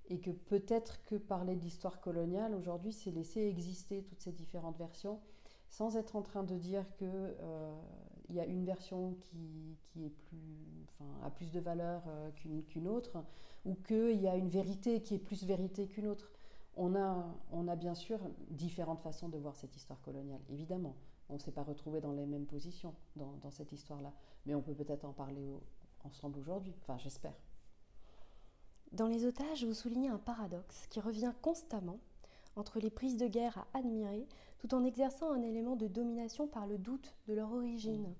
et 0.09 0.19
que 0.19 0.31
peut-être 0.31 1.03
que 1.05 1.17
parler 1.17 1.57
d'histoire 1.57 2.01
coloniale 2.01 2.55
aujourd'hui, 2.55 2.93
c'est 2.93 3.11
laisser 3.11 3.43
exister 3.47 4.03
toutes 4.03 4.21
ces 4.21 4.33
différentes 4.33 4.79
versions, 4.79 5.21
sans 5.69 5.97
être 5.97 6.17
en 6.17 6.23
train 6.23 6.43
de 6.43 6.57
dire 6.57 6.85
que 6.97 7.05
euh, 7.05 7.81
y 8.33 8.41
a 8.41 8.47
une 8.47 8.65
version 8.65 9.15
qui, 9.21 9.77
qui 9.85 10.05
est 10.05 10.11
plus, 10.11 10.87
enfin, 10.89 11.11
a 11.25 11.31
plus 11.31 11.51
de 11.51 11.61
valeur 11.61 12.03
euh, 12.09 12.31
qu'une 12.67 12.89
autre, 12.89 13.23
ou 13.65 13.75
qu'il 13.75 14.21
y 14.21 14.29
a 14.29 14.37
une 14.37 14.49
vérité 14.49 15.03
qui 15.03 15.15
est 15.15 15.19
plus 15.19 15.45
vérité 15.45 15.87
qu'une 15.87 16.07
autre. 16.07 16.31
On 16.75 16.95
a, 16.97 17.27
on 17.53 17.69
a 17.69 17.77
bien 17.77 17.95
sûr 17.95 18.19
différentes 18.49 19.01
façons 19.01 19.29
de 19.29 19.37
voir 19.37 19.55
cette 19.57 19.77
histoire 19.77 20.01
coloniale, 20.01 20.41
évidemment. 20.51 20.95
On 21.33 21.37
ne 21.37 21.41
s'est 21.41 21.51
pas 21.51 21.63
retrouvé 21.63 22.03
dans 22.03 22.13
les 22.13 22.27
mêmes 22.27 22.45
positions 22.45 22.95
dans, 23.17 23.33
dans 23.41 23.51
cette 23.51 23.73
histoire-là, 23.73 24.13
mais 24.45 24.55
on 24.55 24.61
peut 24.61 24.75
peut-être 24.75 25.07
en 25.07 25.15
parler 25.15 25.59
ensemble 26.05 26.39
aujourd'hui, 26.39 26.75
enfin 26.83 26.99
j'espère. 26.99 27.33
Dans 28.93 29.07
les 29.07 29.25
otages, 29.25 29.65
vous 29.65 29.73
soulignez 29.73 30.11
un 30.11 30.19
paradoxe 30.19 30.87
qui 30.91 31.01
revient 31.01 31.33
constamment 31.41 31.99
entre 32.55 32.81
les 32.81 32.91
prises 32.91 33.17
de 33.17 33.27
guerre 33.27 33.57
à 33.57 33.79
admirer 33.79 34.29
tout 34.59 34.75
en 34.75 34.85
exerçant 34.85 35.33
un 35.33 35.41
élément 35.41 35.75
de 35.75 35.89
domination 35.89 36.47
par 36.47 36.67
le 36.67 36.77
doute 36.77 37.15
de 37.27 37.33
leur 37.33 37.51
origine. 37.51 38.13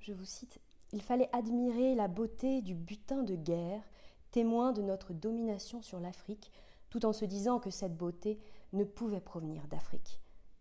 Je 0.00 0.12
vous 0.12 0.26
cite, 0.26 0.60
Il 0.92 1.00
fallait 1.00 1.34
admirer 1.34 1.94
la 1.94 2.06
beauté 2.06 2.60
du 2.60 2.74
butin 2.74 3.22
de 3.22 3.34
guerre, 3.34 3.82
témoin 4.30 4.72
de 4.72 4.82
notre 4.82 5.14
domination 5.14 5.80
sur 5.80 6.00
l'Afrique, 6.00 6.52
tout 6.90 7.06
en 7.06 7.14
se 7.14 7.24
disant 7.24 7.60
que 7.60 7.70
cette 7.70 7.96
beauté 7.96 8.38
ne 8.74 8.84
pouvait 8.84 9.20
provenir 9.20 9.66
d'Afrique. 9.68 10.20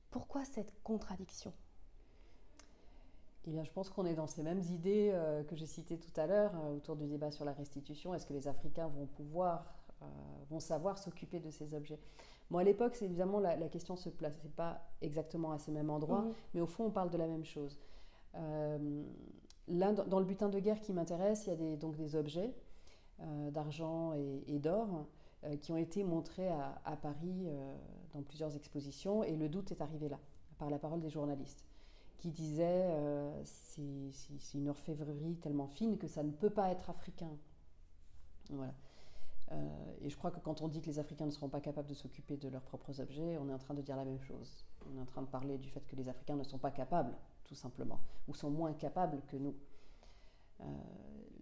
Pourquoi 0.10 0.46
cette 0.46 0.72
contradiction? 0.82 1.52
Eh 3.48 3.52
bien, 3.52 3.64
je 3.64 3.72
pense 3.72 3.90
qu'on 3.90 4.06
est 4.06 4.16
dans 4.16 4.28
ces 4.28 4.42
mêmes 4.42 4.62
idées 4.72 5.12
euh, 5.14 5.44
que 5.44 5.56
j'ai 5.56 5.68
citées 5.68 5.98
tout 5.98 6.20
à 6.20 6.26
l'heure 6.26 6.52
euh, 6.56 6.76
autour 6.76 6.96
du 6.96 7.06
débat 7.06 7.30
sur 7.32 7.46
la 7.46 7.54
restitution. 7.54 8.14
Est-ce 8.14 8.26
que 8.26 8.34
les 8.34 8.48
Africains 8.48 8.88
vont 8.88 9.06
pouvoir, 9.06 9.66
euh, 10.02 10.06
vont 10.50 10.60
savoir 10.60 10.98
s'occuper 10.98 11.40
de 11.40 11.52
ces 11.52 11.76
objets? 11.76 12.00
Moi, 12.50 12.62
à 12.62 12.64
l'époque, 12.64 12.96
c'est 12.96 13.06
évidemment 13.06 13.40
la, 13.40 13.56
question 13.70 13.96
se 13.96 14.10
plaçait 14.10 14.50
pas 14.50 14.82
exactement 15.02 15.52
à 15.52 15.60
ce 15.60 15.70
même 15.72 15.90
endroit, 15.90 16.22
mhm. 16.22 16.34
mais 16.56 16.62
au 16.62 16.68
fond, 16.68 16.86
on 16.86 16.92
parle 16.92 17.10
de 17.10 17.18
la 17.18 17.28
même 17.28 17.46
chose. 17.46 17.80
là, 18.34 19.94
dans, 19.94 20.20
le 20.20 20.26
butin 20.26 20.50
de 20.50 20.60
guerre 20.60 20.82
qui 20.82 20.94
m'intéresse, 20.94 21.46
il 21.46 21.50
y 21.50 21.54
a 21.54 21.56
des, 21.56 21.78
donc 21.78 21.96
des 21.96 22.16
objets 22.16 22.54
d'argent 23.52 24.14
et, 24.14 24.60
d'or 24.60 25.08
qui 25.62 25.72
ont 25.72 25.78
été 25.78 26.04
montrés 26.04 26.50
à, 26.50 26.80
à 26.86 26.96
Paris 26.98 27.48
dans 28.14 28.22
plusieurs 28.22 28.56
expositions, 28.56 29.24
et 29.24 29.36
le 29.36 29.50
doute 29.50 29.72
est 29.72 29.82
arrivé 29.82 30.08
là, 30.08 30.20
par 30.60 30.70
la 30.70 30.78
parole 30.78 31.00
des 31.00 31.10
journalistes 31.10 31.66
qui 32.18 32.32
disait 32.32 32.88
euh, 32.90 33.44
c'est 33.44 34.58
une 34.58 34.70
orfèvrerie 34.70 35.36
tellement 35.38 35.68
fine 35.68 35.98
que 35.98 36.08
ça 36.08 36.24
ne 36.24 36.32
peut 36.32 36.50
pas 36.50 36.72
être 36.72 36.90
africain. 36.90 37.32
Voilà. 38.50 38.74
Euh, 39.52 39.56
et 40.02 40.10
je 40.10 40.18
crois 40.18 40.32
que 40.32 40.40
quand 40.40 40.62
on 40.62 40.68
dit 40.68 40.82
que 40.82 40.88
les 40.88 41.00
Africains 41.00 41.26
ne 41.26 41.32
seront 41.32 41.50
pas 41.50 41.62
capables 41.62 41.88
de 41.88 41.94
s'occuper 41.94 42.38
de 42.38 42.50
leurs 42.50 42.64
propres 42.64 43.00
objets, 43.00 43.38
on 43.38 43.48
est 43.50 43.54
en 43.54 43.60
train 43.60 43.74
de 43.74 43.82
dire 43.82 43.96
la 43.96 44.06
même 44.06 44.22
chose. 44.22 44.66
On 44.90 44.98
est 44.98 45.02
en 45.02 45.06
train 45.06 45.22
de 45.22 45.28
parler 45.28 45.58
du 45.58 45.70
fait 45.70 45.86
que 45.88 45.96
les 45.96 46.10
Africains 46.10 46.36
ne 46.36 46.44
sont 46.44 46.58
pas 46.58 46.72
capables, 46.72 47.16
tout 47.44 47.56
simplement, 47.56 48.00
ou 48.28 48.34
sont 48.34 48.50
moins 48.50 48.74
capables 48.74 49.22
que 49.28 49.38
nous. 49.38 49.56
Euh, 50.62 50.66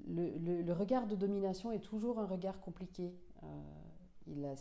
le, 0.08 0.74
regard 0.74 1.08
de 1.08 1.16
domination 1.16 1.72
est 1.72 1.80
toujours 1.80 2.20
un 2.20 2.26
regard 2.26 2.60
compliqué. 2.60 3.14
il 4.28 4.44
a, 4.46 4.54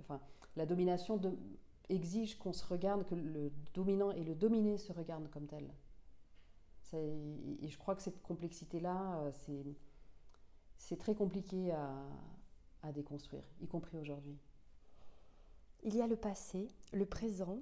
enfin, 0.00 0.20
la 0.56 0.66
domination 0.66 1.16
exige 1.88 2.38
qu'on 2.38 2.52
se 2.52 2.64
regarde, 2.64 3.06
que 3.06 3.14
le 3.14 3.52
dominant 3.74 4.10
et 4.10 4.24
le 4.24 4.34
dominé 4.34 4.78
se 4.78 4.92
regardent 4.92 5.30
comme 5.30 5.46
tel. 5.46 5.72
Et 6.92 7.68
je 7.68 7.78
crois 7.78 7.94
que 7.94 8.02
cette 8.02 8.22
complexité-là, 8.22 9.20
euh, 9.20 9.72
c'est 10.76 10.96
très 10.96 11.14
compliqué 11.14 11.72
à, 11.72 11.92
à 12.82 12.92
déconstruire, 12.92 13.44
y 13.60 13.66
compris 13.66 13.98
aujourd'hui. 13.98 14.38
Il 15.82 15.94
y 15.94 16.00
a 16.00 16.06
le 16.06 16.16
passé, 16.16 16.68
le 16.92 17.06
présent, 17.06 17.60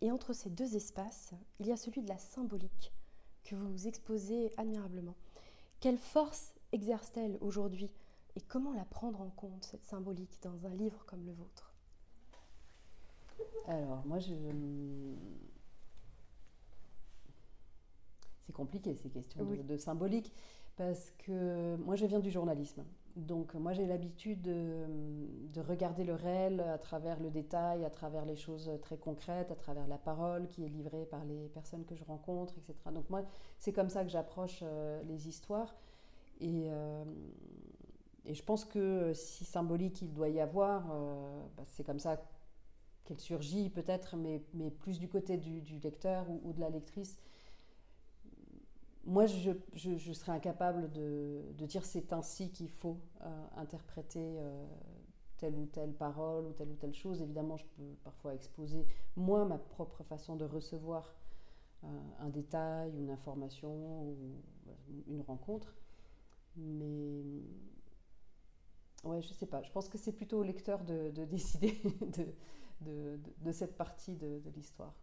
et 0.00 0.10
entre 0.10 0.32
ces 0.32 0.50
deux 0.50 0.76
espaces, 0.76 1.32
il 1.60 1.66
y 1.66 1.72
a 1.72 1.76
celui 1.76 2.02
de 2.02 2.08
la 2.08 2.18
symbolique 2.18 2.92
que 3.44 3.54
vous 3.54 3.86
exposez 3.86 4.52
admirablement. 4.56 5.16
Quelle 5.80 5.98
force 5.98 6.52
exerce-t-elle 6.72 7.38
aujourd'hui 7.40 7.92
et 8.36 8.40
comment 8.40 8.72
la 8.72 8.84
prendre 8.84 9.20
en 9.20 9.30
compte, 9.30 9.64
cette 9.64 9.84
symbolique, 9.84 10.40
dans 10.42 10.66
un 10.66 10.74
livre 10.74 11.04
comme 11.06 11.26
le 11.26 11.32
vôtre? 11.32 11.71
Alors, 13.66 14.02
moi, 14.06 14.18
je. 14.18 14.34
C'est 18.46 18.52
compliqué 18.52 18.94
ces 18.94 19.08
questions 19.08 19.44
de, 19.44 19.76
symbolique 19.76 20.32
parce 20.76 21.12
que 21.18 21.76
moi, 21.76 21.96
je 21.96 22.06
viens 22.06 22.20
du 22.20 22.30
journalisme. 22.30 22.84
Donc, 23.14 23.54
moi, 23.54 23.72
j'ai 23.72 23.86
l'habitude 23.86 24.40
de, 24.42 25.60
regarder 25.60 26.02
le 26.02 26.14
réel 26.14 26.60
à 26.60 26.78
travers 26.78 27.20
le 27.20 27.30
détail, 27.30 27.84
à 27.84 27.90
travers 27.90 28.24
les 28.24 28.36
choses 28.36 28.70
très 28.80 28.96
concrètes, 28.96 29.50
à 29.50 29.54
travers 29.54 29.86
la 29.86 29.98
parole 29.98 30.48
qui 30.48 30.64
est 30.64 30.68
livrée 30.68 31.04
par 31.04 31.24
les 31.24 31.48
personnes 31.48 31.84
que 31.84 31.94
je 31.94 32.04
rencontre, 32.04 32.54
etc. 32.56 32.74
Donc, 32.92 33.08
moi, 33.10 33.22
c'est 33.58 33.72
comme 33.72 33.90
ça 33.90 34.02
que 34.02 34.10
j'approche 34.10 34.60
euh, 34.62 35.02
les 35.04 35.28
histoires. 35.28 35.74
Et, 36.40 36.64
euh, 36.70 37.04
et, 38.24 38.34
je 38.34 38.42
pense 38.42 38.64
que 38.64 39.12
si 39.12 39.44
symbolique 39.44 40.00
il 40.02 40.12
doit 40.12 40.30
y 40.30 40.40
avoir, 40.40 40.90
euh, 40.90 41.46
bah, 41.56 41.64
c'est 41.66 41.84
comme 41.84 42.00
ça 42.00 42.20
qu'elle 43.12 43.20
surgit 43.20 43.70
peut-être, 43.70 44.16
mais, 44.16 44.42
mais, 44.54 44.70
plus 44.70 44.98
du 44.98 45.08
côté 45.08 45.36
du, 45.36 45.78
lecteur 45.78 46.26
ou, 46.30 46.52
de 46.52 46.60
la 46.60 46.70
lectrice. 46.70 47.18
Moi, 49.04 49.26
je, 49.26 49.50
je, 49.74 50.12
serais 50.12 50.32
incapable 50.32 50.90
de, 50.92 51.42
de 51.58 51.66
dire 51.66 51.84
c'est 51.84 52.12
ainsi 52.12 52.50
qu'il 52.50 52.70
faut 52.70 52.98
euh, 53.22 53.46
interpréter 53.56 54.36
euh, 54.38 54.64
telle 55.38 55.56
ou 55.56 55.66
telle 55.66 55.92
parole 55.92 56.46
ou 56.46 56.52
telle 56.52 56.70
ou 56.70 56.76
telle 56.76 56.94
chose. 56.94 57.20
Évidemment, 57.20 57.56
je 57.56 57.64
peux 57.76 57.94
parfois 58.04 58.34
exposer, 58.34 58.86
moi, 59.16 59.44
ma 59.44 59.58
propre 59.58 60.04
façon 60.04 60.36
de 60.36 60.44
recevoir 60.44 61.14
euh, 61.84 61.88
un 62.20 62.28
détail, 62.28 62.96
une 62.96 63.10
information 63.10 64.02
ou 64.02 64.16
une 65.08 65.22
rencontre. 65.22 65.74
Mais 66.56 67.42
ouais, 69.04 69.20
je 69.20 69.32
sais 69.32 69.46
pas. 69.46 69.62
Je 69.62 69.70
pense 69.72 69.88
que 69.88 69.98
c'est 69.98 70.12
plutôt 70.12 70.38
au 70.38 70.42
lecteur 70.44 70.84
de, 70.84 71.10
de 71.10 71.24
décider 71.26 71.80
de, 72.16 72.26
de, 72.82 73.52
cette 73.52 73.76
partie 73.76 74.16
de, 74.16 74.40
l'histoire. 74.54 74.94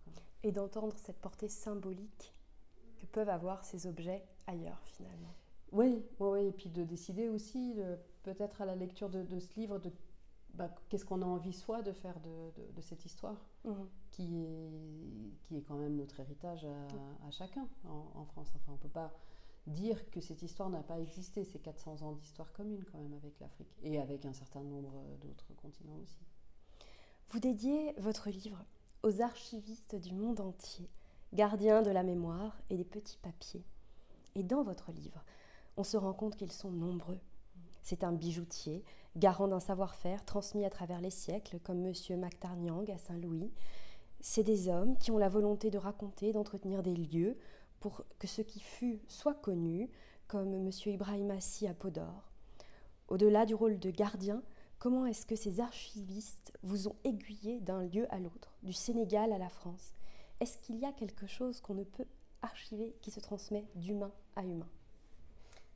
Et 0.44 0.52
d'entendre 0.52 0.98
cette 0.98 1.20
portée 1.20 1.50
symbolique 1.50 2.34
que 3.00 3.06
peuvent 3.06 3.30
avoir 3.30 3.66
ces 3.66 3.88
objets 3.88 4.24
ailleurs 4.48 4.82
finalement. 4.86 5.34
Oui, 5.72 6.04
oui, 6.20 6.46
et 6.46 6.52
puis 6.52 6.70
de 6.70 6.84
décider 6.84 7.30
aussi, 7.30 7.76
peut-être 8.24 8.62
à 8.62 8.66
la 8.66 8.76
lecture 8.76 9.10
de, 9.10 9.40
ce 9.40 9.60
livre, 9.60 9.80
de 9.80 9.92
bah, 10.54 10.70
qu'est-ce 10.90 11.06
qu'on 11.06 11.22
a 11.22 11.26
envie 11.26 11.54
soi 11.54 11.82
de 11.82 11.92
faire 11.92 12.20
de, 12.20 12.82
cette 12.82 13.06
histoire, 13.06 13.46
mhm. 13.66 13.88
qui, 14.12 14.44
est, 14.44 15.38
qui 15.44 15.58
est 15.58 15.62
quand 15.62 15.78
même 15.78 15.96
notre 15.96 16.20
héritage 16.20 16.66
à, 16.66 17.32
chacun 17.32 17.68
en, 17.86 18.26
France. 18.26 18.52
Enfin, 18.56 18.72
on 18.72 18.74
ne 18.74 18.80
peut 18.80 18.90
pas 18.90 19.14
dire 19.68 20.10
que 20.10 20.20
cette 20.20 20.42
histoire 20.42 20.70
n'a 20.70 20.82
pas 20.82 21.00
existé, 21.00 21.44
ces 21.46 21.60
400 21.60 22.02
ans 22.02 22.14
d'histoire 22.14 22.52
commune 22.54 22.84
quand 22.92 22.98
même 22.98 23.14
avec 23.14 23.40
l'Afrique, 23.40 23.78
et 23.84 24.00
avec 24.00 24.26
un 24.26 24.34
certain 24.34 24.62
nombre 24.62 25.04
d'autres 25.22 25.54
continents 25.56 26.00
aussi. 26.02 26.20
Vous 27.32 27.40
dédiez 27.40 27.94
votre 28.00 28.32
livre 28.32 28.66
aux 29.04 29.22
archivistes 29.22 29.94
du 29.94 30.16
monde 30.16 30.40
entier, 30.40 30.90
gardiens 31.32 31.84
de 31.84 31.92
la 31.92 32.02
mémoire 32.02 32.58
et 32.72 32.76
des 32.76 32.84
petits 32.84 33.20
papiers. 33.22 33.64
Et 34.34 34.42
dans 34.42 34.64
votre 34.64 34.92
livre, 34.92 35.24
on 35.78 35.84
se 35.84 35.96
rend 35.96 36.14
compte 36.14 36.36
qu'ils 36.36 36.52
sont 36.52 36.72
nombreux. 36.72 37.20
C'est 37.84 38.04
un 38.04 38.14
bijoutier, 38.14 38.84
garant 39.16 39.48
d'un 39.48 39.60
savoir-faire 39.60 40.26
transmis 40.26 40.66
à 40.66 40.72
travers 40.72 41.02
les 41.02 41.12
siècles, 41.12 41.60
comme 41.60 41.86
M. 41.86 41.94
Mactarniang 42.20 42.90
à 42.90 42.98
Saint-Louis. 42.98 43.52
C'est 44.20 44.44
des 44.44 44.68
hommes 44.68 44.98
qui 44.98 45.12
ont 45.12 45.20
la 45.20 45.30
volonté 45.30 45.70
de 45.70 45.78
raconter, 45.78 46.34
d'entretenir 46.34 46.82
des 46.82 46.96
lieux 46.96 47.38
pour 47.80 48.06
que 48.18 48.26
ce 48.26 48.42
qui 48.42 48.60
fut 48.60 49.02
soit 49.08 49.36
connu, 49.36 49.92
comme 50.28 50.56
M. 50.56 50.72
Ibrahim 50.88 51.30
Assi 51.30 51.68
à 51.68 51.76
Podor. 51.76 52.32
Au-delà 53.08 53.46
du 53.46 53.54
rôle 53.54 53.78
de 53.78 53.92
gardien, 53.92 54.42
Comment 54.80 55.06
est-ce 55.06 55.26
que 55.26 55.36
ces 55.36 55.60
archivistes 55.60 56.54
vous 56.64 56.88
ont 56.88 56.96
aiguillé 57.04 57.60
d'un 57.60 57.84
lieu 57.84 58.08
à 58.14 58.18
l'autre, 58.18 58.56
du 58.64 58.72
Sénégal 58.72 59.34
à 59.34 59.38
la 59.38 59.50
France? 59.50 59.94
Est-ce 60.40 60.58
qu'il 60.58 60.78
y 60.78 60.86
a 60.86 60.94
quelque 60.94 61.28
chose 61.28 61.60
qu'on 61.60 61.74
ne 61.74 61.84
peut 61.84 62.06
archiver 62.42 62.96
qui 63.02 63.12
se 63.12 63.20
transmet 63.20 63.68
d'humain 63.76 64.14
à 64.38 64.46
humain? 64.46 64.70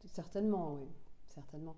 Certainement, 0.06 0.76
oui, 0.76 0.88
certainement. 1.28 1.76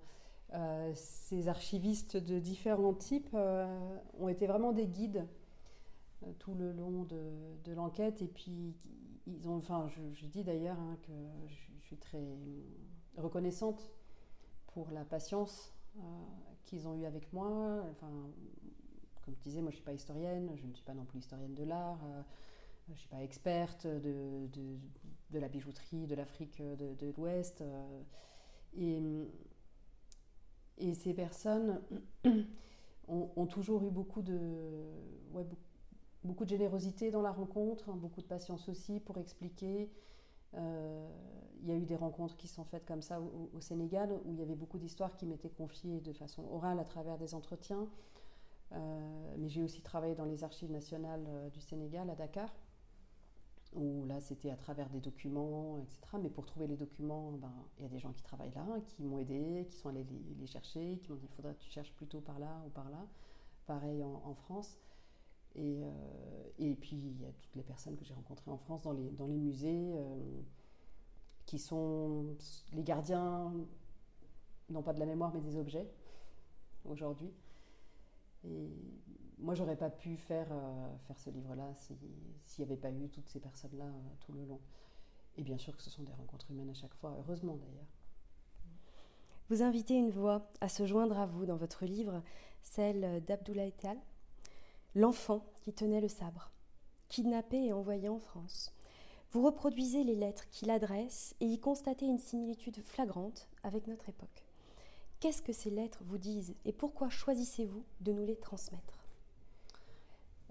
Euh, 0.54 0.92
ces 0.94 1.48
archivistes 1.48 2.16
de 2.16 2.38
différents 2.38 2.94
types 2.94 3.34
euh, 3.34 3.98
ont 4.20 4.30
été 4.30 4.46
vraiment 4.46 4.72
des 4.72 4.86
guides 4.86 5.28
euh, 6.22 6.32
tout 6.38 6.54
le 6.54 6.72
long 6.74 7.06
de, 7.06 7.72
l'enquête. 7.72 8.22
Et 8.22 8.28
puis, 8.28 8.76
enfin, 9.48 9.90
je, 10.14 10.28
dis 10.28 10.44
d'ailleurs 10.44 10.80
hein, 10.80 10.96
que 11.02 11.14
je, 11.48 11.86
suis 11.86 11.98
très 11.98 12.24
reconnaissante 13.18 13.92
pour 14.68 14.92
la 14.92 15.06
patience 15.06 15.74
qu'ils 16.66 16.88
ont 16.88 16.96
eu 16.96 17.06
avec 17.06 17.32
moi. 17.34 17.84
Enfin, 17.92 18.10
comme 19.24 19.36
je 19.36 19.42
disais, 19.42 19.62
moi 19.62 19.72
je 19.72 19.76
ne 19.76 19.78
suis 19.78 19.86
pas 19.86 19.94
historienne, 19.94 20.52
je 20.56 20.66
ne 20.66 20.74
suis 20.74 20.84
pas 20.84 20.94
non 20.94 21.06
plus 21.06 21.20
historienne 21.20 21.56
de 21.56 21.64
l'art, 21.64 22.00
euh, 22.06 22.22
je 22.88 22.94
ne 22.94 22.98
suis 22.98 23.08
pas 23.08 23.24
experte 23.24 23.88
de, 23.88 24.48
de, 25.32 25.40
la 25.40 25.48
bijouterie 25.48 26.06
de 26.06 26.16
l'Afrique 26.16 26.62
de, 26.62 27.14
l'Ouest. 27.18 27.62
Euh, 27.62 28.02
et, 28.78 29.02
et, 30.78 30.94
ces 30.94 31.14
personnes 31.14 31.82
ont, 33.08 33.46
toujours 33.48 33.84
eu 33.86 33.90
beaucoup 33.90 34.22
de, 34.22 34.40
ouais, 35.34 35.46
beaucoup 36.24 36.46
de 36.46 36.50
générosité 36.50 37.12
dans 37.12 37.22
la 37.22 37.32
rencontre, 37.32 37.90
hein, 37.90 37.96
beaucoup 37.96 38.22
de 38.22 38.28
patience 38.28 38.70
aussi 38.70 39.00
pour 39.00 39.18
expliquer. 39.18 39.90
Il 40.56 41.68
y 41.68 41.72
a 41.72 41.76
eu 41.76 41.86
des 41.86 41.96
rencontres 41.96 42.38
qui 42.38 42.48
sont 42.48 42.64
faites 42.64 42.86
comme 42.86 43.02
ça 43.02 43.20
au, 43.20 43.60
Sénégal, 43.60 44.12
où 44.26 44.32
il 44.32 44.40
y 44.40 44.42
avait 44.42 44.56
beaucoup 44.56 44.78
d'histoires 44.78 45.16
qui 45.16 45.26
m'étaient 45.26 45.50
confiées 45.50 46.00
de 46.00 46.14
façon 46.14 46.44
orale 46.52 46.80
à 46.80 46.84
travers 46.84 47.18
des 47.18 47.34
entretiens. 47.34 47.88
mais 48.72 49.50
j'ai 49.50 49.64
aussi 49.64 49.82
travaillé 49.82 50.16
dans 50.16 50.26
les 50.26 50.44
archives 50.44 50.72
nationales 50.72 51.28
du 51.54 51.62
Sénégal 51.62 52.10
à 52.10 52.16
Dakar 52.16 52.50
où 53.76 54.06
là 54.06 54.22
c'était 54.22 54.50
à 54.50 54.56
travers 54.56 54.90
des 54.90 55.00
documents, 55.02 55.78
etc. 55.80 56.00
Mais 56.22 56.30
pour 56.30 56.46
trouver 56.46 56.68
les 56.68 56.78
documents, 56.78 57.32
ben, 57.34 57.52
il 57.78 57.84
y 57.84 57.86
a 57.86 57.90
des 57.90 58.00
gens 58.00 58.14
qui 58.14 58.24
travaillent 58.24 58.54
là, 58.56 58.66
qui 58.88 59.04
m'ont 59.04 59.20
aidé, 59.20 59.68
qui 59.70 59.76
sont 59.76 59.90
allés 59.90 60.06
les, 60.40 60.48
chercher, 60.48 60.98
qui 61.00 61.12
m'ont 61.12 61.18
dit 61.18 61.28
il 61.30 61.36
faudrait 61.36 61.54
que 61.54 61.62
tu 61.62 61.70
cherches 61.70 61.92
plutôt 61.94 62.22
par 62.22 62.40
là 62.40 62.62
ou 62.66 62.70
par 62.70 62.90
là. 62.90 63.06
Pareil 63.66 64.04
en, 64.04 64.34
France. 64.34 64.78
Et, 65.56 65.84
euh, 65.84 66.50
et, 66.60 66.76
puis 66.76 66.98
il 66.98 67.22
y 67.22 67.26
a 67.26 67.32
toutes 67.32 67.56
les 67.56 67.64
personnes 67.64 67.96
que 67.96 68.04
j'ai 68.04 68.14
rencontrées 68.14 68.52
en 68.52 68.58
France 68.58 68.82
dans 68.82 68.92
les, 68.92 69.38
musées, 69.38 69.94
euh, 69.96 70.42
qui 71.46 71.60
sont 71.60 72.36
les 72.74 72.84
gardiens, 72.84 73.54
non 74.70 74.82
pas 74.82 74.94
de 74.94 75.00
la 75.00 75.06
mémoire, 75.06 75.32
mais 75.34 75.42
des 75.42 75.56
objets 75.56 75.88
aujourd'hui. 76.84 77.32
Et 78.44 78.70
moi, 79.38 79.56
j'aurais 79.56 79.78
pas 79.78 79.90
pu 79.90 80.18
faire, 80.18 80.48
euh, 80.52 81.14
ce 81.16 81.30
livre-là 81.30 81.74
s'il 81.76 81.98
n'y 82.66 82.72
avait 82.72 82.80
pas 82.80 82.92
eu 82.92 83.10
toutes 83.10 83.30
ces 83.30 83.40
personnes-là 83.40 83.86
tout 84.20 84.34
le 84.34 84.46
long. 84.46 84.60
Et 85.38 85.44
bien 85.44 85.58
sûr 85.58 85.76
que 85.76 85.84
ce 85.84 85.90
sont 85.90 86.04
des 86.04 86.14
rencontres 86.14 86.52
humaines 86.52 86.70
à 86.70 86.74
chaque 86.74 86.94
fois, 86.96 87.16
heureusement 87.20 87.56
d'ailleurs. 87.56 87.88
Vous 89.50 89.62
invitez 89.62 89.94
une 89.94 90.10
voix 90.10 90.50
à 90.60 90.70
se 90.70 90.86
joindre 90.86 91.20
à 91.20 91.26
vous 91.28 91.46
dans 91.46 91.58
votre 91.58 91.86
livre, 91.86 92.24
celle 92.64 93.24
d'Abdoulaye 93.26 93.74
Tal, 93.74 93.98
l'enfant 94.96 95.46
qui 95.62 95.74
tenait 95.74 96.02
le 96.02 96.08
sabre, 96.08 96.52
kidnappé 97.10 97.66
et 97.66 97.74
envoyé 97.74 98.10
en 98.10 98.20
France. 98.20 98.74
Vous 99.32 99.44
reproduisez 99.44 100.04
les 100.04 100.16
lettres 100.16 100.50
qu'il 100.50 100.70
adresse 100.70 101.36
et 101.42 101.46
y 101.46 101.60
constatez 101.60 102.06
une 102.06 102.20
similitude 102.20 102.82
flagrante 102.82 103.50
avec 103.64 103.88
notre 103.88 104.08
époque. 104.08 104.46
Qu'est-ce 105.20 105.42
que 105.42 105.54
ces 105.54 105.70
lettres 105.70 106.04
vous 106.06 106.18
disent 106.18 106.56
et 106.64 106.72
pourquoi 106.72 107.10
choisissez-vous 107.10 107.84
de 108.02 108.14
nous 108.14 108.26
les 108.26 108.38
transmettre? 108.38 109.06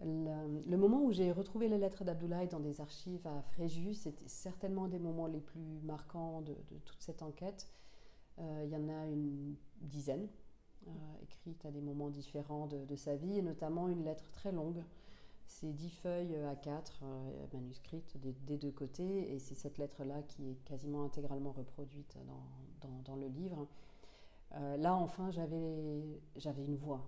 Le, 0.02 0.76
moment 0.76 1.02
où 1.02 1.12
j'ai 1.12 1.30
retrouvé 1.32 1.68
les 1.68 1.78
lettres 1.78 2.04
d'Abdoulaye 2.04 2.48
dans 2.48 2.60
des 2.60 2.80
archives 2.80 3.26
à 3.26 3.40
Fréjus, 3.42 3.94
c'était 3.94 4.28
certainement 4.28 4.88
des 4.88 4.98
moments 4.98 5.28
les 5.28 5.40
plus 5.40 5.80
marquants 5.84 6.42
de, 6.42 6.54
toute 6.84 7.00
cette 7.00 7.22
enquête. 7.22 7.70
Euh, 8.38 8.62
il 8.64 8.70
y 8.70 8.76
en 8.76 8.88
a 8.88 9.06
une 9.06 9.54
dizaine, 9.80 10.28
euh, 10.88 10.90
écrites 11.46 11.64
à 11.66 11.70
des 11.70 11.80
moments 11.80 12.10
différents 12.10 12.66
de, 12.66 12.96
sa 12.96 13.16
vie, 13.16 13.38
et 13.38 13.42
notamment 13.42 13.88
une 13.88 14.04
lettre 14.04 14.30
très 14.32 14.52
longue. 14.52 14.82
C'est 15.46 15.72
dix 15.72 15.90
feuilles 15.90 16.36
à 16.36 16.56
quatre, 16.56 17.00
euh, 17.02 17.46
manuscrites 17.52 18.16
des, 18.18 18.56
deux 18.56 18.70
côtés, 18.72 19.32
et 19.32 19.38
c'est 19.38 19.54
cette 19.54 19.78
lettre-là 19.78 20.22
qui 20.22 20.50
est 20.50 20.64
quasiment 20.64 21.04
intégralement 21.04 21.52
reproduite 21.52 22.16
dans, 23.06 23.16
le 23.16 23.28
livre. 23.28 23.66
là, 24.52 24.94
enfin, 24.94 25.30
j'avais 25.30 26.64
une 26.64 26.76
voix 26.76 27.06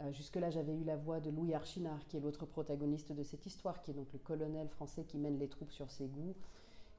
euh, 0.00 0.12
jusque-là, 0.12 0.50
j'avais 0.50 0.74
eu 0.74 0.84
la 0.84 0.96
voix 0.96 1.20
de 1.20 1.30
Louis 1.30 1.54
Archinard, 1.54 2.06
qui 2.06 2.18
est 2.18 2.20
l'autre 2.20 2.44
protagoniste 2.44 3.12
de 3.12 3.22
cette 3.22 3.46
histoire, 3.46 3.80
qui 3.80 3.92
est 3.92 3.94
donc 3.94 4.12
le 4.12 4.18
colonel 4.18 4.68
français 4.68 5.04
qui 5.04 5.16
mène 5.16 5.38
les 5.38 5.48
troupes 5.48 5.70
sur 5.70 5.90
ses 5.90 6.06
goûts 6.06 6.34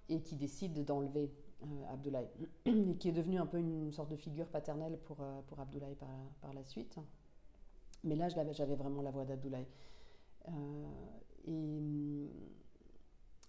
et 0.09 0.21
qui 0.21 0.35
décide 0.35 0.83
d'enlever 0.83 1.25
euh, 1.25 1.46
Abdoulaye, 1.89 2.29
et 2.65 2.95
qui 2.97 3.09
est 3.09 3.13
devenu 3.13 3.37
un 3.39 3.45
peu 3.45 3.57
une 3.57 3.91
sorte 3.91 4.09
de 4.09 4.15
figure 4.15 4.47
paternelle 4.47 4.97
pour, 5.05 5.21
euh, 5.21 5.41
pour 5.47 5.59
Abdoulaye 5.59 5.95
par, 5.95 6.09
par, 6.41 6.53
la 6.53 6.63
suite. 6.63 6.97
Mais 8.03 8.15
là, 8.15 8.29
j'avais 8.29 8.75
vraiment 8.75 9.01
la 9.01 9.11
voix 9.11 9.25
d'Abdoulaye. 9.25 9.67
et 10.45 10.49
hum, 11.49 12.29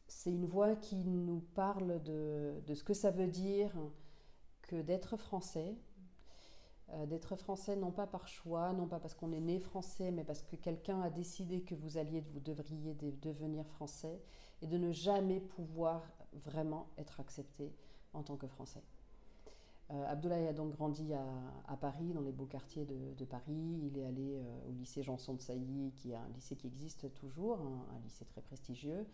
c'est 0.07 0.31
une 0.31 0.47
voix 0.47 0.75
qui 0.75 0.97
nous 0.97 1.41
parle 1.55 2.03
de, 2.03 2.63
de 2.67 2.75
ce 2.75 2.83
que 2.83 2.95
ça 2.95 3.11
veut 3.11 3.29
dire 3.29 3.73
que 4.63 4.81
d'être 4.81 5.17
français, 5.17 5.77
euh, 6.91 7.05
d'être 7.05 7.37
français 7.37 7.77
non 7.77 7.93
pas 7.93 8.07
par 8.07 8.27
choix, 8.29 8.73
non 8.73 8.87
pas 8.87 8.99
parce 8.99 9.15
qu'on 9.15 9.33
est 9.33 9.41
né 9.41 9.61
français, 9.61 10.11
mais 10.11 10.25
parce 10.25 10.43
que 10.43 10.57
quelqu'un 10.57 11.03
a 11.03 11.11
décidé 11.11 11.63
que 11.63 11.75
vous 11.75 11.99
alliez, 11.99 12.21
vous 12.21 12.41
devriez 12.41 12.95
devenir 12.95 13.67
français, 13.67 14.23
et 14.63 14.67
de 14.67 14.79
ne 14.79 14.91
jamais 14.91 15.41
pouvoir 15.41 16.03
vraiment 16.33 16.89
être 16.97 17.21
accepté 17.21 17.75
en 18.13 18.23
tant 18.23 18.37
que 18.37 18.47
français. 18.47 18.83
Euh, 19.91 20.07
Abdoulaye 20.07 20.47
a 20.49 20.53
donc 20.53 20.73
grandi 20.73 21.15
à, 21.15 21.77
Paris, 21.77 22.13
dans 22.13 22.21
les 22.21 22.33
beaux 22.33 22.45
quartiers 22.47 22.85
de, 22.85 23.25
Paris. 23.25 23.81
Il 23.83 23.99
est 23.99 24.05
allé 24.05 24.37
euh, 24.37 24.69
au 24.69 24.73
lycée 24.73 25.03
Janson 25.03 25.35
de 25.35 25.41
Sailly, 25.41 25.93
qui 25.97 26.13
est 26.13 26.17
un 26.17 26.29
lycée 26.35 26.57
qui 26.57 26.67
existe 26.67 27.13
toujours, 27.15 27.61
un, 27.61 27.99
lycée 28.05 28.27
très 28.27 28.43
prestigieux. 28.43 29.07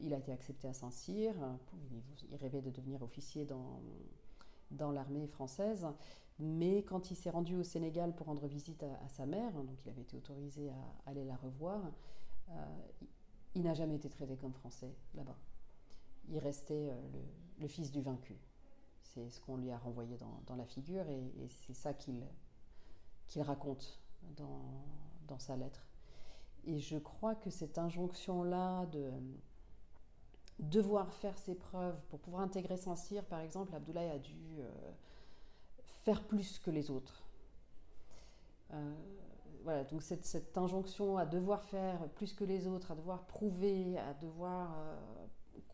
il 0.00 0.12
a 0.12 0.18
été 0.18 0.32
accepté 0.32 0.66
à 0.66 0.72
Saint-Cyr. 0.72 1.34
Il, 2.30 2.36
rêvait 2.36 2.62
de 2.62 2.70
devenir 2.70 3.02
officier 3.02 3.46
dans, 3.46 4.90
l'armée 4.90 5.28
française. 5.28 5.86
Mais 6.40 6.82
quand 6.82 7.12
il 7.12 7.16
s'est 7.16 7.30
rendu 7.30 7.54
au 7.54 7.62
Sénégal 7.62 8.12
pour 8.12 8.26
rendre 8.26 8.48
visite 8.48 8.82
à, 8.82 9.08
sa 9.08 9.24
mère, 9.24 9.52
donc 9.52 9.84
il 9.84 9.90
avait 9.90 10.02
été 10.02 10.16
autorisé 10.16 10.68
à 10.68 11.10
aller 11.10 11.24
la 11.24 11.36
revoir, 11.36 11.80
euh, 12.50 12.52
il, 13.54 13.62
n'a 13.62 13.74
jamais 13.74 13.94
été 13.94 14.08
traité 14.08 14.36
comme 14.36 14.52
français 14.52 14.92
là-bas. 15.14 15.36
Il 16.28 16.38
restait 16.38 16.90
euh, 16.90 17.00
le, 17.60 17.68
fils 17.68 17.90
du 17.90 18.00
vaincu. 18.00 18.36
C'est 19.02 19.30
ce 19.30 19.40
qu'on 19.40 19.56
lui 19.56 19.70
a 19.70 19.78
renvoyé 19.78 20.16
dans, 20.46 20.56
la 20.56 20.64
figure 20.64 21.08
et, 21.08 21.48
c'est 21.66 21.74
ça 21.74 21.94
qu'il 21.94 22.22
raconte 23.42 24.00
dans, 24.36 24.84
dans, 25.28 25.38
sa 25.38 25.56
lettre. 25.56 25.86
Et 26.64 26.78
je 26.80 26.98
crois 26.98 27.34
que 27.34 27.50
cette 27.50 27.78
injonction-là 27.78 28.86
de 28.86 29.12
devoir 30.58 31.12
faire 31.12 31.36
ses 31.38 31.54
preuves 31.54 32.00
pour 32.08 32.18
pouvoir 32.20 32.42
intégrer 32.42 32.76
Saint-Cyr, 32.76 33.24
par 33.24 33.40
exemple, 33.40 33.74
Abdoulaye 33.74 34.10
a 34.10 34.18
dû... 34.18 34.56
Euh, 34.58 34.92
faire 36.04 36.22
plus 36.22 36.58
que 36.58 36.70
les 36.70 36.90
autres. 36.90 37.24
Euh, 38.72 38.94
voilà, 39.62 39.84
donc 39.84 40.02
cette, 40.02 40.26
cette, 40.26 40.56
injonction 40.58 41.16
à 41.16 41.24
devoir 41.24 41.64
faire 41.64 42.08
plus 42.10 42.34
que 42.34 42.44
les 42.44 42.66
autres, 42.66 42.90
à 42.92 42.94
devoir 42.94 43.24
prouver, 43.24 43.98
à 43.98 44.12
devoir 44.12 44.76
euh, 44.78 45.23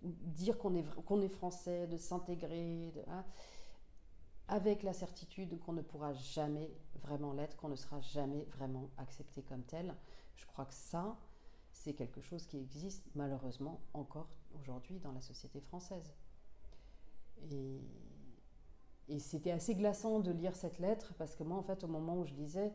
dire 0.02 0.58
qu'on 0.58 0.74
est, 0.74 0.84
qu'on 1.04 1.20
est 1.22 1.28
français, 1.28 1.86
de 1.86 1.96
s'intégrer, 1.96 2.92
hein, 3.08 3.24
avec 4.48 4.82
la 4.82 4.92
certitude 4.92 5.58
qu'on 5.60 5.72
ne 5.72 5.82
pourra 5.82 6.12
jamais 6.12 6.70
vraiment 7.02 7.32
l'être, 7.32 7.56
qu'on 7.56 7.68
ne 7.68 7.76
sera 7.76 8.00
jamais 8.00 8.44
vraiment 8.56 8.90
accepté 8.98 9.42
comme 9.42 9.62
tel. 9.62 9.94
Je 10.36 10.44
crois 10.46 10.64
que 10.64 10.74
ça, 10.74 11.16
c'est 11.72 11.94
quelque 11.94 12.20
chose 12.20 12.46
qui 12.46 12.58
existe 12.58 13.08
malheureusement 13.14 13.80
encore 13.94 14.28
aujourd'hui 14.58 14.98
dans 14.98 15.12
la 15.12 15.20
société 15.20 15.60
française. 15.60 16.12
Et 17.50 17.80
c'était 19.18 19.50
assez 19.50 19.74
glaçant 19.74 20.20
de 20.20 20.30
lire 20.30 20.56
cette 20.56 20.78
lettre 20.78 21.14
parce 21.18 21.34
que 21.34 21.42
moi, 21.42 21.56
en 21.56 21.62
fait, 21.62 21.84
au 21.84 21.88
moment 21.88 22.18
où 22.18 22.24
je 22.24 22.34
lisais, 22.34 22.72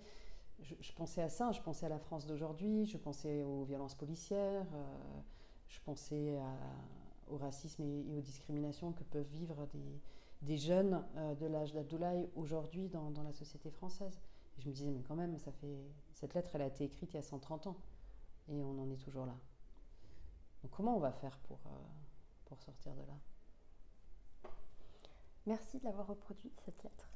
je, 0.61 0.93
pensais 0.93 1.21
à 1.21 1.29
ça, 1.29 1.51
je 1.51 1.61
pensais 1.61 1.85
à 1.85 1.89
la 1.89 1.99
France 1.99 2.25
d'aujourd'hui, 2.25 2.85
je 2.85 2.97
pensais 2.97 3.43
aux 3.43 3.63
violences 3.63 3.95
policières, 3.95 4.65
euh, 4.73 5.21
je 5.67 5.79
pensais 5.81 6.37
au 7.27 7.37
racisme 7.37 7.83
et, 7.83 8.15
aux 8.15 8.21
discriminations 8.21 8.91
que 8.93 9.03
peuvent 9.03 9.27
vivre 9.31 9.67
des, 10.41 10.57
jeunes 10.57 11.03
euh, 11.15 11.35
de 11.35 11.45
l'âge 11.45 11.73
d'Abdoulaye 11.73 12.29
aujourd'hui 12.35 12.87
dans, 12.89 13.11
la 13.23 13.31
société 13.31 13.69
française. 13.69 14.19
Je 14.59 14.67
me 14.69 14.73
disais, 14.73 14.91
mais 14.91 15.01
quand 15.01 15.15
même, 15.15 15.37
cette 16.13 16.33
lettre, 16.33 16.51
elle 16.53 16.61
a 16.61 16.67
été 16.67 16.85
écrite 16.85 17.13
il 17.13 17.15
y 17.15 17.19
a 17.19 17.23
130 17.23 17.67
ans 17.67 17.77
et 18.47 18.63
on 18.63 18.79
en 18.79 18.89
est 18.89 18.97
toujours 18.97 19.25
là. 19.25 19.35
Donc 20.61 20.71
comment 20.71 20.95
on 20.95 20.99
va 20.99 21.11
faire 21.11 21.37
pour, 21.39 21.59
euh, 21.67 21.69
pour 22.45 22.61
sortir 22.61 22.93
de 22.93 23.01
là? 23.01 24.51
Merci 25.45 25.77
de 25.79 25.83
l'avoir 25.83 26.07
reproduite, 26.07 26.59
cette 26.65 26.81
lettre. 26.83 27.07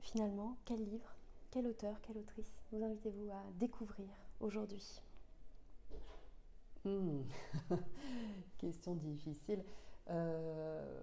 Finalement, 0.00 0.56
quel 0.64 0.82
livre, 0.84 1.14
quel 1.50 1.66
auteur, 1.66 2.00
quelle 2.00 2.18
autrice 2.18 2.62
vous 2.72 2.82
invitez-vous 2.82 3.30
à 3.30 3.42
découvrir 3.58 4.08
aujourd'hui? 4.40 5.02
Hmm. 6.84 7.22
Question 8.58 8.94
difficile. 8.94 9.64
Euh, 10.10 11.00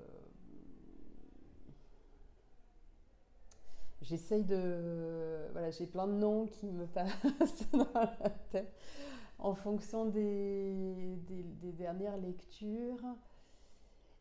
j'essaye 4.02 4.44
de... 4.44 5.48
Voilà, 5.52 5.72
j'ai 5.72 5.86
plein 5.86 6.08
de 6.08 6.14
noms 6.14 6.46
qui 6.46 6.72
me 6.72 6.86
passent 6.88 7.70
dans 7.72 7.88
la 7.94 8.30
tête 8.52 8.74
en 9.42 9.56
fonction 9.56 10.06
des, 10.06 11.18
dernières 11.78 12.18
lectures. 12.18 13.04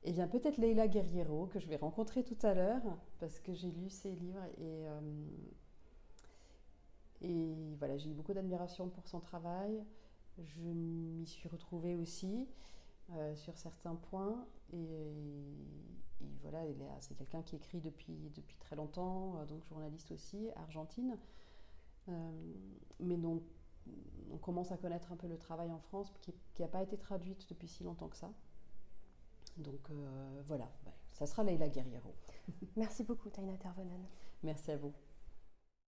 Eh 0.03 0.13
bien, 0.13 0.27
peut-être 0.29 0.57
Leila 0.57 0.89
Guerriero, 0.89 1.47
que 1.47 1.61
je 1.61 1.69
vais 1.69 1.77
rencontrer 1.77 2.25
tout 2.25 2.39
à 2.43 2.55
l'heure, 2.55 2.83
parce 3.19 3.39
que 3.39 3.53
j'ai 3.53 3.71
lu 3.71 3.91
ses 3.91 4.13
livres 4.13 4.43
et, 4.57 4.89
euh, 4.89 5.01
et 7.21 7.55
voilà, 7.79 7.99
j'ai 7.99 8.09
eu 8.09 8.15
beaucoup 8.15 8.33
d'admiration 8.33 8.89
pour 8.89 9.07
son 9.07 9.21
travail. 9.21 9.85
Je 10.41 10.61
m'y 10.61 11.27
suis 11.27 11.49
retrouvée 11.49 11.97
aussi 11.97 12.49
euh, 13.13 13.35
sur 13.37 13.57
certains 13.57 13.95
points. 13.95 14.47
Et, 14.73 15.13
voilà, 16.43 16.61
c'est 17.01 17.15
quelqu'un 17.15 17.43
qui 17.43 17.57
écrit 17.57 17.81
depuis, 17.81 18.31
depuis 18.35 18.57
très 18.57 18.77
longtemps, 18.77 19.37
euh, 19.37 19.47
donc 19.47 19.65
journaliste 19.67 20.11
aussi, 20.11 20.49
argentine, 20.57 21.17
mais 22.99 23.17
dont 23.17 23.43
on 24.33 24.39
commence 24.39 24.73
à 24.73 24.77
connaître 24.77 25.13
un 25.13 25.17
peu 25.17 25.29
le 25.29 25.39
travail 25.39 25.71
en 25.71 25.79
France, 25.79 26.13
qui 26.21 26.63
n'a 26.63 26.69
pas 26.69 26.83
été 26.83 26.97
traduite 26.97 27.49
depuis 27.49 27.69
si 27.69 27.85
longtemps 27.85 28.09
que 28.09 28.17
ça. 28.17 28.33
Donc 29.57 29.91
euh, 29.91 30.43
voilà, 30.47 30.71
ça 31.13 31.27
sera 31.27 31.45
Leila 31.45 31.69
Guerriero. 31.69 32.15
Merci 32.77 33.05
beaucoup, 33.05 33.31
Taina 33.31 33.57
Tervonen. 33.57 34.07
Merci 34.43 34.71
à 34.71 34.77
vous. 34.77 34.93